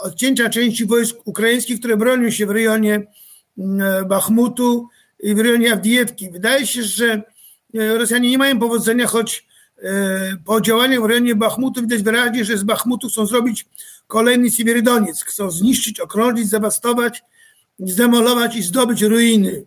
odcięcia 0.01 0.49
części 0.49 0.87
wojsk 0.87 1.17
ukraińskich, 1.25 1.79
które 1.79 1.97
bronią 1.97 2.31
się 2.31 2.47
w 2.47 2.51
rejonie 2.51 3.07
mm, 3.59 4.09
Bachmutu 4.09 4.89
i 5.21 5.35
w 5.35 5.41
rejonie 5.41 5.73
Awdijewki. 5.73 6.31
Wydaje 6.31 6.67
się, 6.67 6.83
że 6.83 7.23
Rosjanie 7.75 8.31
nie 8.31 8.39
mają 8.39 8.59
powodzenia, 8.59 9.07
choć 9.07 9.49
E, 9.83 10.37
po 10.45 10.61
działaniach 10.61 11.03
w 11.03 11.05
rejonie 11.05 11.35
Bachmutu 11.35 11.81
widać 11.81 12.03
wyraźnie, 12.03 12.45
że 12.45 12.59
z 12.59 12.63
Bachmutu 12.63 13.09
chcą 13.09 13.27
zrobić 13.27 13.67
kolejny 14.07 14.51
Sibieridoniec. 14.51 15.23
Chcą 15.23 15.51
zniszczyć, 15.51 16.01
okrążyć, 16.01 16.49
zabastować, 16.49 17.23
zdemolować 17.79 18.57
i 18.57 18.63
zdobyć 18.63 19.03
ruiny. 19.03 19.65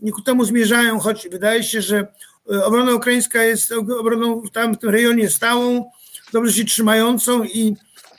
I 0.00 0.10
ku 0.10 0.22
temu 0.22 0.44
zmierzają, 0.44 0.98
choć 0.98 1.28
wydaje 1.28 1.64
się, 1.64 1.82
że 1.82 2.06
e, 2.52 2.64
obrona 2.64 2.94
ukraińska 2.94 3.42
jest 3.42 3.72
obroną 3.72 4.40
w 4.40 4.50
tamtym 4.50 4.90
rejonie 4.90 5.30
stałą, 5.30 5.90
dobrze 6.32 6.52
się 6.52 6.64
trzymającą 6.64 7.44
i 7.44 7.68
e, 7.68 7.74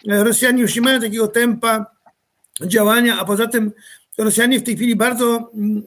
Rosjanie 0.05 0.61
już 0.61 0.75
nie 0.75 0.81
mają 0.81 1.01
takiego 1.01 1.27
tempa 1.27 1.85
działania, 2.61 3.19
a 3.19 3.25
poza 3.25 3.47
tym 3.47 3.71
Rosjanie 4.17 4.59
w 4.59 4.63
tej 4.63 4.75
chwili 4.75 4.95
bardzo 4.95 5.51
mm, 5.53 5.83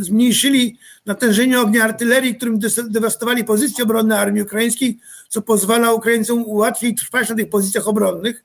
zmniejszyli 0.00 0.78
natężenie 1.06 1.60
ognia 1.60 1.84
artylerii, 1.84 2.34
którym 2.34 2.58
dewastowali 2.88 3.44
pozycje 3.44 3.84
obronne 3.84 4.18
armii 4.18 4.42
ukraińskiej, 4.42 4.98
co 5.28 5.42
pozwala 5.42 5.92
Ukraińcom 5.92 6.44
łatwiej 6.46 6.94
trwać 6.94 7.28
na 7.28 7.34
tych 7.34 7.48
pozycjach 7.48 7.88
obronnych. 7.88 8.44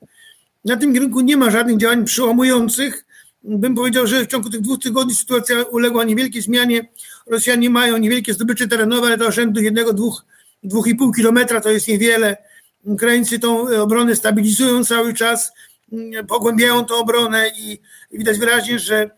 Na 0.64 0.76
tym 0.76 0.92
kierunku 0.92 1.20
nie 1.20 1.36
ma 1.36 1.50
żadnych 1.50 1.76
działań 1.76 2.04
przełamujących. 2.04 3.06
Bym 3.42 3.74
powiedział, 3.74 4.06
że 4.06 4.24
w 4.24 4.26
ciągu 4.26 4.50
tych 4.50 4.60
dwóch 4.60 4.78
tygodni 4.78 5.14
sytuacja 5.14 5.62
uległa 5.62 6.04
niewielkiej 6.04 6.42
zmianie. 6.42 6.88
Rosjanie 7.26 7.70
mają 7.70 7.96
niewielkie 7.96 8.34
zdobycze 8.34 8.68
terenowe, 8.68 9.06
ale 9.06 9.16
do 9.16 9.32
rzędu 9.32 9.60
jednego, 9.60 9.92
dwóch, 9.92 10.24
dwóch 10.62 10.86
i 10.86 10.94
pół 10.94 11.12
kilometra 11.12 11.60
to 11.60 11.70
jest 11.70 11.88
niewiele. 11.88 12.36
Ukraińcy 12.84 13.38
tą 13.38 13.80
obronę 13.80 14.16
stabilizują 14.16 14.84
cały 14.84 15.14
czas, 15.14 15.52
pogłębiają 16.28 16.84
tą 16.84 16.94
obronę 16.94 17.50
i 17.58 17.78
widać 18.12 18.38
wyraźnie, 18.38 18.78
że 18.78 19.10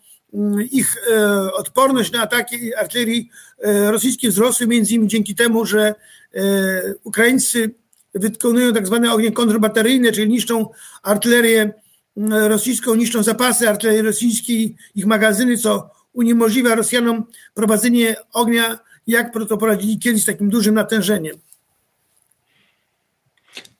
ich 0.71 0.97
e, 1.11 1.53
odporność 1.53 2.13
na 2.13 2.23
ataki 2.23 2.75
artylerii 2.75 3.31
e, 3.59 3.91
rosyjskiej 3.91 4.31
wzrosły 4.31 4.67
między 4.67 4.95
innymi 4.95 5.09
dzięki 5.09 5.35
temu, 5.35 5.67
że 5.67 5.95
e, 6.35 6.45
Ukraińcy 7.05 7.75
wykonują 8.15 8.73
tak 8.73 8.87
zwane 8.87 9.13
ognie 9.13 9.33
kontrbateryjne, 9.33 10.13
czyli 10.13 10.29
niszczą 10.29 10.67
artylerię 11.03 11.73
rosyjską, 12.31 12.95
niszczą 12.95 13.23
zapasy 13.23 13.69
artylerii 13.69 14.03
rosyjskiej, 14.03 14.77
ich 14.95 15.07
magazyny, 15.07 15.59
co 15.59 15.91
uniemożliwia 16.13 16.75
Rosjanom 16.75 17.25
prowadzenie 17.55 18.17
ognia, 18.33 18.79
jak 19.07 19.33
to 19.49 19.57
prowadzili 19.57 19.99
kiedyś 19.99 20.23
z 20.23 20.27
takim 20.27 20.51
dużym 20.51 20.75
natężeniem. 20.75 21.37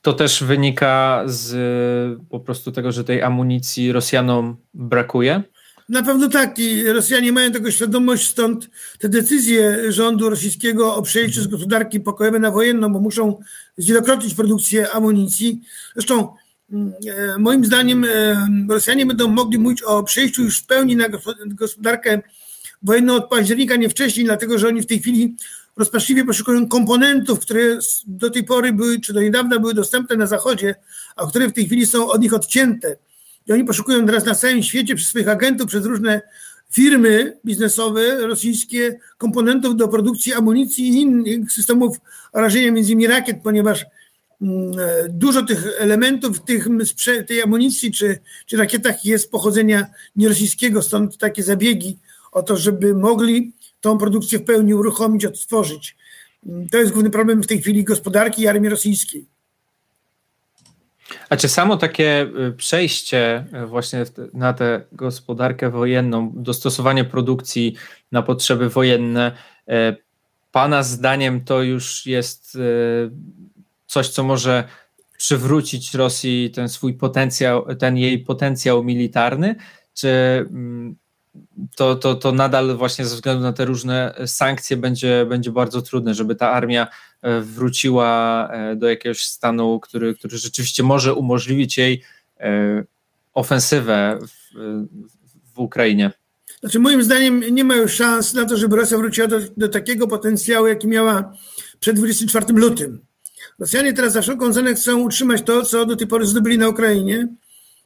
To 0.03 0.13
też 0.13 0.43
wynika 0.43 1.23
z 1.25 2.19
po 2.29 2.39
prostu 2.39 2.71
tego, 2.71 2.91
że 2.91 3.03
tej 3.03 3.21
amunicji 3.21 3.91
Rosjanom 3.91 4.55
brakuje? 4.73 5.43
Na 5.89 6.03
pewno 6.03 6.29
tak 6.29 6.59
i 6.59 6.83
Rosjanie 6.83 7.31
mają 7.31 7.51
tego 7.51 7.71
świadomość, 7.71 8.29
stąd 8.29 8.69
te 8.99 9.09
decyzje 9.09 9.91
rządu 9.91 10.29
rosyjskiego 10.29 10.95
o 10.95 11.01
przejściu 11.01 11.41
z 11.41 11.47
gospodarki 11.47 11.99
pokojowej 11.99 12.41
na 12.41 12.51
wojenną, 12.51 12.93
bo 12.93 12.99
muszą 12.99 13.39
zwielokrotnić 13.77 14.33
produkcję 14.33 14.91
amunicji. 14.91 15.61
Zresztą 15.93 16.33
mm, 16.71 16.93
e, 17.07 17.37
moim 17.39 17.65
zdaniem 17.65 18.05
e, 18.05 18.47
Rosjanie 18.69 19.05
będą 19.05 19.27
mogli 19.27 19.59
mówić 19.59 19.81
o 19.81 20.03
przejściu 20.03 20.43
już 20.43 20.59
w 20.59 20.65
pełni 20.65 20.95
na 20.95 21.05
gospodarkę 21.45 22.21
wojenną 22.81 23.15
od 23.15 23.29
października, 23.29 23.75
nie 23.75 23.89
wcześniej, 23.89 24.25
dlatego 24.25 24.57
że 24.57 24.67
oni 24.67 24.81
w 24.81 24.87
tej 24.87 24.99
chwili 24.99 25.35
rozpaczliwie 25.77 26.25
poszukują 26.25 26.67
komponentów, 26.67 27.39
które 27.39 27.79
do 28.07 28.29
tej 28.29 28.43
pory 28.43 28.73
były, 28.73 28.99
czy 28.99 29.13
do 29.13 29.21
niedawna 29.21 29.59
były 29.59 29.73
dostępne 29.73 30.15
na 30.15 30.25
Zachodzie, 30.25 30.75
a 31.15 31.25
które 31.25 31.47
w 31.47 31.53
tej 31.53 31.65
chwili 31.65 31.85
są 31.85 32.09
od 32.09 32.21
nich 32.21 32.33
odcięte. 32.33 32.95
I 33.47 33.53
oni 33.53 33.63
poszukują 33.63 34.05
teraz 34.05 34.25
na 34.25 34.35
całym 34.35 34.63
świecie 34.63 34.95
przez 34.95 35.07
swoich 35.07 35.27
agentów, 35.27 35.67
przez 35.67 35.85
różne 35.85 36.21
firmy 36.71 37.37
biznesowe 37.45 38.27
rosyjskie 38.27 38.99
komponentów 39.17 39.75
do 39.75 39.87
produkcji 39.87 40.33
amunicji 40.33 40.87
i 40.87 41.01
innych 41.01 41.51
systemów 41.51 41.97
rażenia, 42.33 42.71
między 42.71 42.91
innymi 42.91 43.07
rakiet, 43.07 43.37
ponieważ 43.43 43.85
mm, 44.41 44.79
e, 44.79 45.09
dużo 45.09 45.43
tych 45.43 45.67
elementów 45.79 46.43
tych, 46.43 46.67
tej 47.27 47.41
amunicji 47.41 47.91
czy, 47.91 48.19
czy 48.45 48.57
rakietach 48.57 49.05
jest 49.05 49.31
pochodzenia 49.31 49.85
nierosyjskiego, 50.15 50.81
stąd 50.81 51.17
takie 51.17 51.43
zabiegi 51.43 51.97
o 52.31 52.43
to, 52.43 52.57
żeby 52.57 52.95
mogli 52.95 53.53
tą 53.83 53.97
produkcję 53.97 54.39
w 54.39 54.43
pełni 54.43 54.73
uruchomić, 54.73 55.25
odtworzyć. 55.25 55.95
To 56.71 56.77
jest 56.77 56.91
główny 56.91 57.09
problem 57.09 57.43
w 57.43 57.47
tej 57.47 57.61
chwili 57.61 57.83
gospodarki 57.83 58.41
i 58.41 58.47
armii 58.47 58.69
rosyjskiej. 58.69 59.25
A 61.29 61.37
czy 61.37 61.49
samo 61.49 61.77
takie 61.77 62.27
y, 62.49 62.51
przejście 62.51 63.45
y, 63.63 63.67
właśnie 63.67 64.05
na 64.33 64.53
tę 64.53 64.81
gospodarkę 64.91 65.69
wojenną, 65.69 66.31
dostosowanie 66.35 67.03
produkcji 67.05 67.75
na 68.11 68.21
potrzeby 68.21 68.69
wojenne, 68.69 69.31
y, 69.69 70.03
Pana 70.51 70.83
zdaniem 70.83 71.43
to 71.45 71.61
już 71.61 72.05
jest 72.05 72.57
coś, 73.87 74.09
co 74.09 74.23
może 74.23 74.63
przywrócić 75.17 75.93
Rosji 75.93 76.51
ten 76.51 76.69
swój 76.69 76.93
potencjał, 76.93 77.75
ten 77.75 77.97
jej 77.97 78.19
potencjał 78.19 78.83
militarny, 78.83 79.55
czy 79.93 80.09
mm, 80.49 80.95
to, 81.75 81.95
to, 81.95 82.15
to 82.15 82.31
nadal 82.31 82.77
właśnie 82.77 83.05
ze 83.05 83.15
względu 83.15 83.43
na 83.43 83.53
te 83.53 83.65
różne 83.65 84.15
sankcje 84.25 84.77
będzie, 84.77 85.25
będzie 85.29 85.51
bardzo 85.51 85.81
trudne, 85.81 86.13
żeby 86.13 86.35
ta 86.35 86.51
armia 86.51 86.87
e, 87.21 87.41
wróciła 87.41 88.49
e, 88.51 88.75
do 88.75 88.89
jakiegoś 88.89 89.23
stanu, 89.23 89.79
który, 89.79 90.15
który 90.15 90.37
rzeczywiście 90.37 90.83
może 90.83 91.13
umożliwić 91.13 91.77
jej 91.77 92.03
e, 92.39 92.83
ofensywę 93.33 94.19
w, 94.21 94.57
w 95.53 95.59
Ukrainie. 95.59 96.11
Znaczy, 96.59 96.79
moim 96.79 97.03
zdaniem 97.03 97.43
nie 97.55 97.63
ma 97.63 97.75
już 97.75 97.93
szans 97.93 98.33
na 98.33 98.45
to, 98.45 98.57
żeby 98.57 98.75
Rosja 98.75 98.97
wróciła 98.97 99.27
do, 99.27 99.39
do 99.57 99.69
takiego 99.69 100.07
potencjału, 100.07 100.67
jaki 100.67 100.87
miała 100.87 101.33
przed 101.79 101.95
24 101.95 102.45
lutym. 102.53 102.99
Rosjanie 103.59 103.93
teraz 103.93 104.13
za 104.13 104.21
wszelką 104.21 104.53
cenę 104.53 104.73
chcą 104.73 104.99
utrzymać 104.99 105.41
to, 105.41 105.63
co 105.63 105.85
do 105.85 105.95
tej 105.95 106.07
pory 106.07 106.25
zdobyli 106.25 106.57
na 106.57 106.69
Ukrainie 106.69 107.27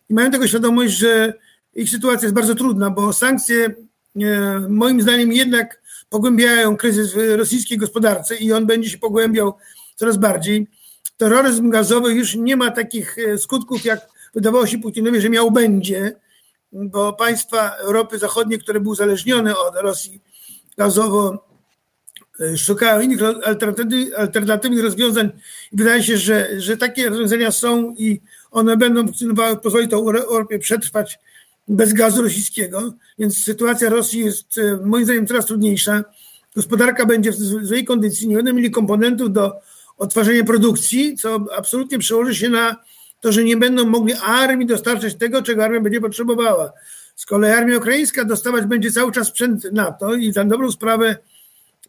i 0.10 0.14
mają 0.14 0.32
tego 0.32 0.48
świadomość, 0.48 0.94
że 0.94 1.34
ich 1.78 1.90
sytuacja 1.90 2.26
jest 2.26 2.36
bardzo 2.36 2.56
trudna, 2.56 2.90
bo 2.90 3.13
sankcje 3.13 3.76
e, 4.22 4.60
moim 4.70 5.02
zdaniem 5.02 5.34
jednak 5.34 5.82
pogłębiają 6.10 6.78
kryzys 6.78 7.13
w 7.13 7.36
rosyjskiej 7.36 7.78
gospodarce 7.78 8.36
i 8.36 8.54
on 8.54 8.66
będzie 8.66 8.90
się 8.90 8.98
pogłębiał 8.98 9.54
coraz 9.96 10.18
bardziej. 10.18 10.68
Terroryzm 11.18 11.70
gazowy 11.70 12.13
już 12.13 12.36
nie 12.36 12.56
ma 12.56 12.72
takich 12.72 13.18
e, 13.18 13.38
skutków, 13.38 13.86
jak 13.86 14.08
wydawało 14.34 14.68
się 14.68 14.80
Putinowi, 14.80 15.22
że 15.22 15.30
miał 15.30 15.52
będzie, 15.52 16.16
bo 16.72 17.13
państwa 17.13 17.70
Europy 17.70 18.20
Zachodniej, 18.20 18.60
które 18.60 18.80
były 18.80 18.92
uzależnione 18.92 19.58
od 19.58 19.76
Rosji 19.76 20.22
gazowo, 20.78 21.48
e, 22.40 22.58
szukają 22.58 23.02
innych 23.02 23.20
alternatywnych 24.18 24.84
rozwiązań 24.84 25.30
i 25.72 25.78
wydaje 25.78 26.04
się, 26.04 26.18
że, 26.18 26.62
że 26.62 26.78
takie 26.78 27.10
rozwiązania 27.10 27.52
są 27.52 27.96
i 27.98 28.22
one 28.52 28.78
będą 28.78 29.04
funkcjonowały, 29.04 29.58
pozwoli 29.58 29.88
to 29.88 29.98
Europie 29.98 30.60
przetrwać 30.60 31.20
bez 31.67 31.93
gazu 31.93 32.21
rosyjskiego, 32.21 32.93
więc 33.19 33.38
sytuacja 33.38 33.89
Rosji 33.89 34.19
jest 34.19 34.58
e, 34.58 34.77
moim 34.86 35.06
zdaniem 35.06 35.27
coraz 35.27 35.45
trudniejsza. 35.45 36.03
Gospodarka 36.56 37.06
będzie 37.06 37.32
w 37.32 37.36
złej 37.36 37.86
kondycji, 37.86 38.27
nie 38.27 38.36
będą 38.36 38.53
mieli 38.53 38.71
komponentów 38.71 39.32
do 39.32 39.53
odtwarzania 39.97 40.43
produkcji, 40.43 41.17
co 41.17 41.45
absolutnie 41.58 41.99
przełoży 41.99 42.36
się 42.36 42.49
na 42.49 42.75
to, 43.21 43.32
że 43.32 43.43
nie 43.43 43.58
będą 43.58 43.86
mogli 43.86 44.13
armii 44.13 44.67
dostarczać 44.67 45.15
tego, 45.15 45.41
czego 45.41 45.63
armia 45.63 45.82
będzie 45.82 46.01
potrzebowała. 46.01 46.71
Z 47.15 47.25
kolei 47.25 47.51
armia 47.51 47.77
ukraińska 47.77 48.25
dostawać 48.25 48.65
będzie 48.65 48.91
cały 48.91 49.12
czas 49.12 49.27
sprzęt 49.27 49.71
NATO 49.71 50.15
i 50.15 50.34
za 50.34 50.45
dobrą 50.45 50.71
sprawę 50.71 51.17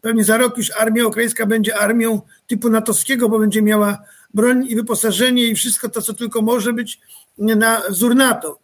pewnie 0.01 0.23
za 0.23 0.37
rok 0.37 0.57
już 0.57 0.71
armia 0.77 1.07
ukraińska 1.07 1.45
będzie 1.45 1.77
armią 1.77 2.21
typu 2.47 2.69
natowskiego, 2.69 3.29
bo 3.29 3.39
będzie 3.39 3.61
miała 3.61 3.97
broń 4.33 4.65
i 4.67 4.75
wyposażenie 4.75 5.47
i 5.47 5.55
wszystko 5.55 5.89
to, 5.89 6.01
co 6.01 6.13
tylko 6.13 6.41
może 6.41 6.73
być 6.73 6.99
na 7.37 7.81
wzór 7.89 8.15
NATO. 8.15 8.59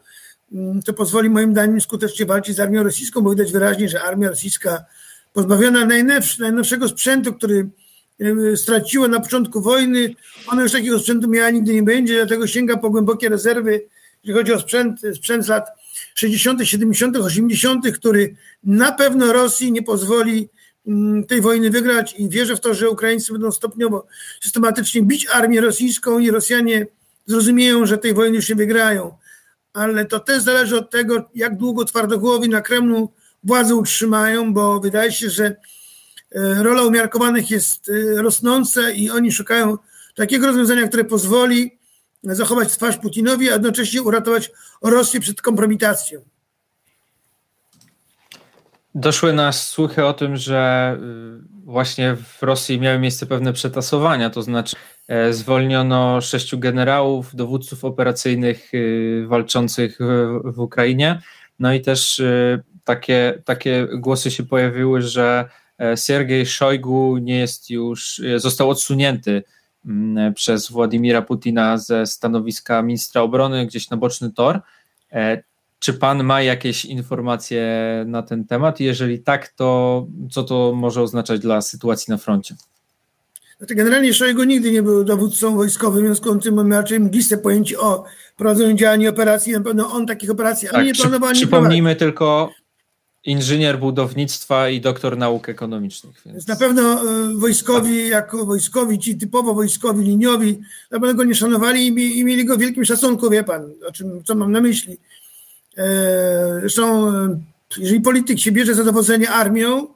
Mm, 0.51 0.81
to 0.81 0.93
pozwoli 0.93 1.29
moim 1.29 1.51
zdaniem 1.51 1.81
skutecznie 1.81 2.25
walczyć 2.25 2.55
z 2.55 2.59
armią 2.59 2.83
rosyjską, 2.83 3.21
bo 3.21 3.29
widać 3.29 3.51
wyraźnie, 3.51 3.89
że 3.89 4.03
armia 4.03 4.29
rosyjska 4.29 4.85
pozbawiona 5.33 5.87
najnowszego 6.39 6.87
sprzętu, 6.87 7.33
który 7.33 7.69
straciła 8.55 9.07
na 9.07 9.19
początku 9.19 9.61
wojny, 9.61 10.15
ona 10.47 10.63
już 10.63 10.71
takiego 10.71 10.99
sprzętu 10.99 11.29
miała 11.29 11.49
nigdy 11.49 11.73
nie 11.73 11.83
będzie, 11.83 12.15
dlatego 12.15 12.47
sięga 12.47 12.77
po 12.77 12.89
głębokie 12.89 13.29
rezerwy, 13.29 13.85
jeżeli 14.23 14.39
chodzi 14.39 14.53
o 14.53 14.59
sprzęt, 14.59 15.01
sprzęt 15.15 15.45
z 15.45 15.47
lat 15.47 15.67
60., 16.15 16.67
70., 16.67 17.17
80., 17.17 17.91
który 17.91 18.35
na 18.63 18.91
pewno 18.91 19.33
Rosji 19.33 19.71
nie 19.71 19.83
pozwoli 19.83 20.49
mm, 20.87 21.23
tej 21.23 21.41
wojny 21.41 21.69
wygrać 21.69 22.15
i 22.17 22.29
wierzę 22.29 22.55
w 22.55 22.59
to, 22.59 22.73
że 22.73 22.89
Ukraińcy 22.89 23.31
będą 23.31 23.51
stopniowo 23.51 24.07
systematycznie 24.43 25.01
bić 25.01 25.27
armię 25.27 25.61
rosyjską 25.61 26.19
i 26.19 26.31
Rosjanie 26.31 26.87
zrozumieją, 27.25 27.85
że 27.85 27.97
tej 27.97 28.13
wojny 28.13 28.35
już 28.35 28.49
nie 28.49 28.55
wygrają 28.55 29.17
ale 29.75 30.05
to 30.05 30.19
też 30.19 30.43
zależy 30.43 30.77
od 30.77 30.91
tego, 30.91 31.29
jak 31.35 31.57
długo 31.57 31.85
twardochłowi 31.85 32.49
na 32.49 32.61
Kremlu 32.61 33.11
władzę 33.43 33.75
utrzymają, 33.75 34.53
bo 34.53 34.79
wydaje 34.79 35.11
się, 35.11 35.29
że 35.29 35.45
e, 35.45 35.55
rola 36.63 36.83
umiarkowanych 36.83 37.51
jest 37.51 37.89
e, 37.89 38.21
rosnąca 38.21 38.89
i 38.89 39.09
oni 39.09 39.31
szukają 39.31 39.77
takiego 40.15 40.47
rozwiązania, 40.47 40.87
które 40.87 41.03
pozwoli 41.03 41.77
zachować 42.23 42.71
twarz 42.71 42.97
Putinowi, 42.97 43.49
a 43.49 43.53
jednocześnie 43.53 44.01
uratować 44.01 44.51
Rosję 44.81 45.19
przed 45.19 45.41
kompromitacją. 45.41 46.21
Doszły 48.95 49.33
nas 49.33 49.69
słuchy 49.69 50.05
o 50.05 50.13
tym, 50.13 50.37
że 50.37 50.97
y, 51.01 51.63
właśnie 51.65 52.15
w 52.15 52.43
Rosji 52.43 52.79
miały 52.79 52.99
miejsce 52.99 53.25
pewne 53.25 53.53
przetasowania, 53.53 54.29
to 54.29 54.41
znaczy 54.41 54.75
zwolniono 55.31 56.21
sześciu 56.21 56.59
generałów, 56.59 57.35
dowódców 57.35 57.85
operacyjnych 57.85 58.73
y, 58.73 59.25
walczących 59.27 59.97
w, 60.43 60.59
Ukrainie. 60.59 61.21
No 61.59 61.73
i 61.73 61.81
też 61.81 62.19
y, 62.19 62.63
takie, 62.83 63.41
takie 63.45 63.87
głosy 63.93 64.31
się 64.31 64.43
pojawiły, 64.43 65.01
że 65.01 65.49
e, 65.81 65.97
Siergiej 65.97 66.45
Szojgu 66.45 67.17
nie 67.17 67.39
jest 67.39 67.69
już, 67.69 68.21
został 68.35 68.69
odsunięty 68.69 69.43
mm, 69.85 70.33
przez 70.33 70.71
Władimira 70.71 71.21
Putina 71.21 71.77
ze 71.77 72.05
stanowiska 72.05 72.81
ministra 72.81 73.21
obrony 73.21 73.65
gdzieś 73.65 73.89
na 73.89 73.97
boczny 73.97 74.31
tor. 74.31 74.61
E, 75.11 75.43
czy 75.79 75.93
pan 75.93 76.23
ma 76.23 76.41
jakieś 76.41 76.85
informacje 76.85 77.63
na 78.07 78.21
ten 78.21 78.45
temat? 78.45 78.79
Jeżeli 78.79 79.19
tak, 79.19 79.47
to 79.47 80.07
co 80.31 80.43
to 80.43 80.73
może 80.75 81.01
oznaczać 81.01 81.39
dla 81.39 81.61
sytuacji 81.61 82.11
na 82.11 82.17
froncie? 82.17 82.55
Znaczy 83.57 83.75
generalnie 83.75 84.13
Szojgu 84.13 84.43
nigdy 84.43 84.71
nie 84.71 84.83
był 84.83 85.03
dowódcą 85.03 85.55
wojskowym, 85.55 86.03
w 86.03 86.05
związku 86.05 86.41
z 86.41 86.43
tym 86.43 86.55
mamy 86.55 86.75
raczej 86.75 86.99
mgliste 86.99 87.37
pojęcie 87.37 87.79
o 87.79 88.03
prowadzeniu 88.37 88.75
działań 88.75 89.01
i 89.01 89.07
operacji. 89.07 89.53
Na 89.53 89.61
pewno 89.61 89.91
on 89.91 90.07
takich 90.07 90.29
operacji 90.29 90.67
tak, 90.71 90.85
nie 90.85 90.93
planował, 90.93 91.29
nie 91.29 91.35
Przypomnijmy 91.35 91.95
tylko, 91.95 92.51
inżynier 93.25 93.79
budownictwa 93.79 94.69
i 94.69 94.81
doktor 94.81 95.17
nauk 95.17 95.49
ekonomicznych. 95.49 96.21
Więc... 96.25 96.47
Na 96.47 96.55
pewno 96.55 96.81
e, 96.81 97.33
wojskowi, 97.35 98.07
jako 98.07 98.45
wojskowi, 98.45 98.99
ci 98.99 99.17
typowo 99.17 99.53
wojskowi, 99.53 100.05
liniowi, 100.05 100.59
na 100.91 100.99
pewno 100.99 101.13
go 101.13 101.23
nie 101.23 101.35
szanowali 101.35 101.87
i, 101.87 102.23
mieli 102.25 102.45
go 102.45 102.57
w 102.57 102.59
wielkim 102.59 102.85
szacunku, 102.85 103.29
wie 103.29 103.43
pan, 103.43 103.71
o 103.87 103.91
czym, 103.91 104.23
co 104.23 104.35
mam 104.35 104.51
na 104.51 104.61
myśli. 104.61 104.97
E, 105.77 106.57
zresztą, 106.59 107.09
e, 107.09 107.39
jeżeli 107.77 108.01
polityk 108.01 108.39
się 108.39 108.51
bierze 108.51 108.75
za 108.75 108.83
dowodzenie 108.83 109.29
armią, 109.29 109.87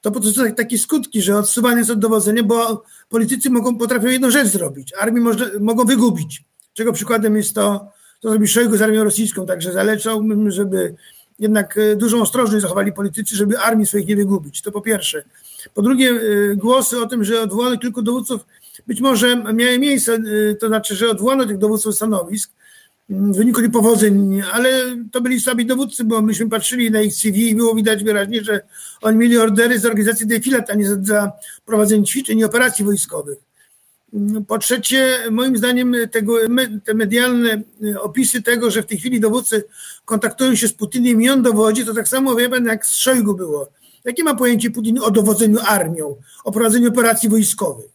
to 0.00 0.10
po 0.10 0.20
prostu 0.20 0.40
takie 0.56 0.78
skutki, 0.78 1.22
że 1.22 1.38
odsuwany 1.38 1.78
jest 1.78 1.90
od 1.90 1.98
dowodzenia, 1.98 2.42
bo 2.42 2.82
politycy 3.08 3.50
mogą, 3.50 3.78
potrafią 3.78 4.08
jedną 4.08 4.30
rzecz 4.30 4.48
zrobić. 4.48 4.92
Armii 4.94 5.22
może, 5.22 5.50
mogą 5.60 5.84
wygubić. 5.84 6.44
Czego 6.74 6.92
przykładem 6.92 7.36
jest 7.36 7.54
to, 7.54 7.88
co 8.22 8.30
zrobi 8.30 8.48
Szojgu 8.48 8.76
z 8.76 8.82
armią 8.82 9.04
rosyjską. 9.04 9.46
Także 9.46 9.72
zalecałbym, 9.72 10.50
żeby 10.50 10.94
jednak 11.38 11.78
e, 11.78 11.96
dużą 11.96 12.22
ostrożność 12.22 12.62
zachowali 12.62 12.92
politycy, 12.92 13.36
żeby 13.36 13.58
armii 13.58 13.86
swoich 13.86 14.06
nie 14.06 14.16
wygubić. 14.16 14.62
To 14.62 14.72
po 14.72 14.80
pierwsze. 14.80 15.24
Po 15.74 15.82
drugie, 15.82 16.20
głosy 16.56 17.00
o 17.00 17.06
tym, 17.06 17.24
że 17.24 17.40
odwołano 17.40 17.78
kilku 17.78 18.02
dowódców, 18.02 18.46
być 18.86 19.00
może 19.00 19.36
miały 19.36 19.78
miejsce, 19.78 20.18
to 20.60 20.66
znaczy, 20.66 20.94
że 20.94 21.10
odwołano 21.10 21.46
tych 21.46 21.58
dowódców 21.58 21.94
stanowisk, 21.94 22.50
w 23.08 23.36
wyniku 23.36 23.60
niepowodzeń, 23.60 24.42
ale 24.52 24.70
to 25.12 25.20
byli 25.20 25.40
słabi 25.40 25.66
dowódcy, 25.66 26.04
bo 26.04 26.22
myśmy 26.22 26.48
patrzyli 26.48 26.90
na 26.90 27.00
ich 27.00 27.14
CV 27.14 27.50
i 27.50 27.54
było 27.54 27.74
widać 27.74 28.04
wyraźnie, 28.04 28.44
że 28.44 28.60
oni 29.02 29.18
mieli 29.18 29.38
ordery 29.38 29.78
z 29.78 29.86
organizacji 29.86 30.26
defilat, 30.26 30.70
a 30.70 30.74
nie 30.74 30.86
za 31.02 31.32
prowadzenie 31.64 32.04
ćwiczeń 32.04 32.38
i 32.38 32.44
operacji 32.44 32.84
wojskowych. 32.84 33.38
Po 34.48 34.58
trzecie, 34.58 35.18
moim 35.30 35.56
zdaniem 35.56 35.96
tego, 36.12 36.36
te 36.84 36.94
medialne 36.94 37.62
opisy 38.00 38.42
tego, 38.42 38.70
że 38.70 38.82
w 38.82 38.86
tej 38.86 38.98
chwili 38.98 39.20
dowódcy 39.20 39.64
kontaktują 40.04 40.54
się 40.54 40.68
z 40.68 40.72
Putinem 40.72 41.22
i 41.22 41.28
on 41.28 41.42
dowodzi, 41.42 41.84
to 41.84 41.94
tak 41.94 42.08
samo 42.08 42.36
wie 42.36 42.48
pan, 42.48 42.64
jak 42.64 42.86
z 42.86 42.94
Szojgu 42.94 43.34
było. 43.34 43.68
Jakie 44.04 44.24
ma 44.24 44.34
pojęcie 44.34 44.70
Putin 44.70 44.98
o 44.98 45.10
dowodzeniu 45.10 45.58
armią, 45.66 46.16
o 46.44 46.52
prowadzeniu 46.52 46.88
operacji 46.88 47.28
wojskowych? 47.28 47.90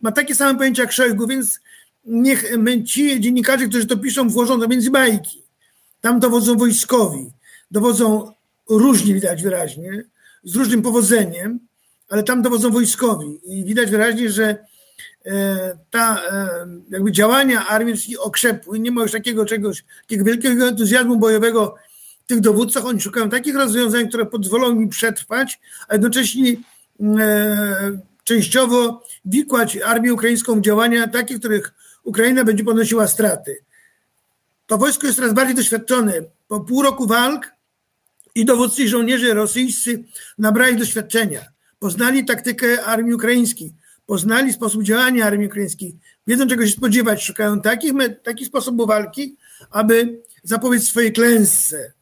Ma 0.00 0.12
takie 0.12 0.34
same 0.34 0.58
pojęcie 0.58 0.82
jak 0.82 0.92
Szojgu, 0.92 1.26
więc 1.26 1.60
niech 2.06 2.52
ci 2.86 3.20
dziennikarze, 3.20 3.68
którzy 3.68 3.86
to 3.86 3.96
piszą, 3.96 4.28
włożą 4.28 4.60
to 4.60 4.68
między 4.68 4.90
bajki. 4.90 5.42
Tam 6.00 6.20
dowodzą 6.20 6.56
wojskowi, 6.56 7.30
dowodzą 7.70 8.32
różni, 8.68 9.14
widać 9.14 9.42
wyraźnie, 9.42 10.04
z 10.44 10.56
różnym 10.56 10.82
powodzeniem, 10.82 11.60
ale 12.08 12.22
tam 12.22 12.42
dowodzą 12.42 12.70
wojskowi 12.70 13.40
i 13.44 13.64
widać 13.64 13.90
wyraźnie, 13.90 14.30
że 14.30 14.56
e, 15.24 15.78
ta 15.90 16.22
e, 16.30 16.48
jakby 16.90 17.12
działania 17.12 17.66
armii 17.66 18.18
okrzepły, 18.18 18.78
nie 18.78 18.90
ma 18.90 19.02
już 19.02 19.12
takiego 19.12 19.44
czegoś, 19.44 19.84
takiego 20.00 20.24
wielkiego 20.24 20.68
entuzjazmu 20.68 21.16
bojowego 21.16 21.74
w 22.24 22.28
tych 22.28 22.40
dowódcach. 22.40 22.86
Oni 22.86 23.00
szukają 23.00 23.30
takich 23.30 23.56
rozwiązań, 23.56 24.08
które 24.08 24.26
pozwolą 24.26 24.80
im 24.80 24.88
przetrwać, 24.88 25.60
a 25.88 25.94
jednocześnie 25.94 26.56
e, 27.00 27.98
częściowo 28.24 29.02
wikłać 29.24 29.76
armię 29.76 30.14
ukraińską 30.14 30.60
w 30.60 30.60
działania 30.60 31.08
takie, 31.08 31.38
których 31.38 31.74
Ukraina 32.06 32.44
będzie 32.44 32.64
ponosiła 32.64 33.08
straty. 33.08 33.58
To 34.66 34.78
wojsko 34.78 35.06
jest 35.06 35.18
coraz 35.18 35.32
bardziej 35.32 35.54
doświadczone. 35.54 36.12
Po 36.48 36.60
pół 36.60 36.82
roku 36.82 37.06
walk 37.06 37.52
i 38.34 38.44
dowódcy 38.44 38.82
i 38.82 38.88
żołnierze 38.88 39.34
rosyjscy 39.34 40.04
nabrali 40.38 40.76
doświadczenia. 40.76 41.40
Poznali 41.78 42.24
taktykę 42.24 42.84
armii 42.84 43.14
ukraińskiej, 43.14 43.72
poznali 44.06 44.52
sposób 44.52 44.82
działania 44.82 45.26
armii 45.26 45.46
ukraińskiej, 45.46 45.96
wiedzą 46.26 46.46
czego 46.46 46.66
się 46.66 46.72
spodziewać, 46.72 47.24
szukają 47.24 47.60
takich, 47.60 47.92
takich 48.22 48.46
sposobów 48.46 48.88
walki, 48.88 49.36
aby 49.70 50.22
zapowiedzieć 50.42 50.88
swojej 50.88 51.12
klęsce. 51.12 51.92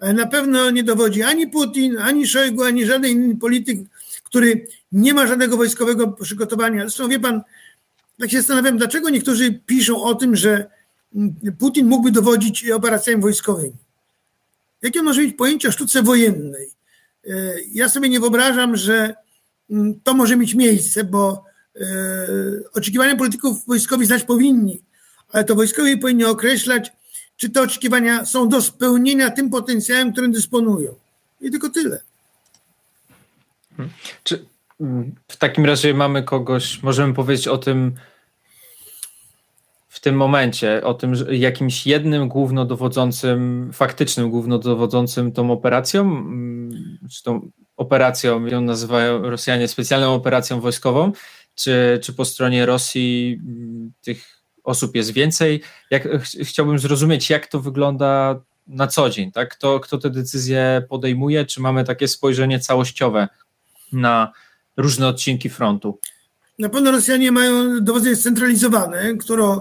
Ale 0.00 0.12
na 0.12 0.26
pewno 0.26 0.70
nie 0.70 0.82
dowodzi 0.84 1.22
ani 1.22 1.46
Putin, 1.46 1.98
ani 1.98 2.26
Szojgu, 2.26 2.62
ani 2.62 2.86
żaden 2.86 3.10
inny 3.10 3.36
polityk, 3.36 3.78
który 4.24 4.66
nie 4.92 5.14
ma 5.14 5.26
żadnego 5.26 5.56
wojskowego 5.56 6.08
przygotowania. 6.12 6.80
Zresztą 6.80 7.08
wie 7.08 7.20
pan, 7.20 7.42
tak 8.20 8.30
się 8.30 8.38
zastanawiam, 8.38 8.78
dlaczego 8.78 9.10
niektórzy 9.10 9.52
piszą 9.66 10.02
o 10.02 10.14
tym, 10.14 10.36
że 10.36 10.70
mm, 11.14 11.34
Putin 11.58 11.86
mógłby 11.86 12.12
dowodzić 12.12 12.70
operacjami 12.70 13.22
wojskowymi. 13.22 13.76
Jakie 14.82 15.02
może 15.02 15.22
mieć 15.22 15.36
pojęcie 15.36 15.68
o 15.68 15.72
sztuce 15.72 16.02
wojennej? 16.02 16.70
E, 17.26 17.32
ja 17.72 17.88
sobie 17.88 18.08
nie 18.08 18.20
wyobrażam, 18.20 18.76
że 18.76 19.14
mm, 19.70 20.00
to 20.00 20.14
może 20.14 20.36
mieć 20.36 20.54
miejsce, 20.54 21.04
bo 21.04 21.44
e, 21.76 21.86
oczekiwania 22.72 23.16
polityków 23.16 23.66
wojskowych 23.66 24.06
znać 24.06 24.24
powinni, 24.24 24.82
ale 25.32 25.44
to 25.44 25.54
wojskowi 25.54 25.98
powinni 25.98 26.24
określać, 26.24 26.92
czy 27.36 27.50
te 27.50 27.62
oczekiwania 27.62 28.24
są 28.24 28.48
do 28.48 28.62
spełnienia 28.62 29.30
tym 29.30 29.50
potencjałem, 29.50 30.12
którym 30.12 30.32
dysponują. 30.32 30.94
I 31.40 31.50
tylko 31.50 31.70
tyle. 31.70 32.00
Hmm. 33.76 33.94
Czy 34.24 34.46
w 35.28 35.36
takim 35.36 35.64
razie 35.64 35.94
mamy 35.94 36.22
kogoś, 36.22 36.82
możemy 36.82 37.14
powiedzieć 37.14 37.48
o 37.48 37.58
tym 37.58 37.94
w 39.88 40.00
tym 40.00 40.14
momencie, 40.14 40.84
o 40.84 40.94
tym 40.94 41.14
jakimś 41.30 41.86
jednym 41.86 42.28
głównodowodzącym, 42.28 43.70
faktycznym 43.72 44.30
głównodowodzącym 44.30 45.32
tą 45.32 45.50
operacją, 45.50 46.02
mm, 46.02 46.98
czy 47.10 47.22
tą 47.22 47.50
operacją, 47.76 48.46
ją 48.46 48.60
nazywają 48.60 49.30
Rosjanie 49.30 49.68
specjalną 49.68 50.14
operacją 50.14 50.60
wojskową, 50.60 51.12
czy, 51.54 52.00
czy 52.02 52.12
po 52.12 52.24
stronie 52.24 52.66
Rosji 52.66 53.40
mm, 53.46 53.92
tych 54.00 54.42
osób 54.64 54.94
jest 54.94 55.10
więcej? 55.12 55.62
Jak, 55.90 56.08
chciałbym 56.22 56.78
zrozumieć, 56.78 57.30
jak 57.30 57.46
to 57.46 57.60
wygląda 57.60 58.40
na 58.66 58.86
co 58.86 59.10
dzień, 59.10 59.32
tak? 59.32 59.48
Kto, 59.48 59.80
kto 59.80 59.98
te 59.98 60.10
decyzje 60.10 60.82
podejmuje, 60.88 61.46
czy 61.46 61.60
mamy 61.60 61.84
takie 61.84 62.08
spojrzenie 62.08 62.60
całościowe 62.60 63.28
na, 63.92 64.32
różne 64.78 65.08
odcinki 65.08 65.50
frontu. 65.50 65.98
Na 66.58 66.68
pewno 66.68 66.92
Rosjanie 66.92 67.32
mają 67.32 67.80
dowodzenie 67.80 68.16
scentralizowane, 68.16 69.16
które 69.16 69.58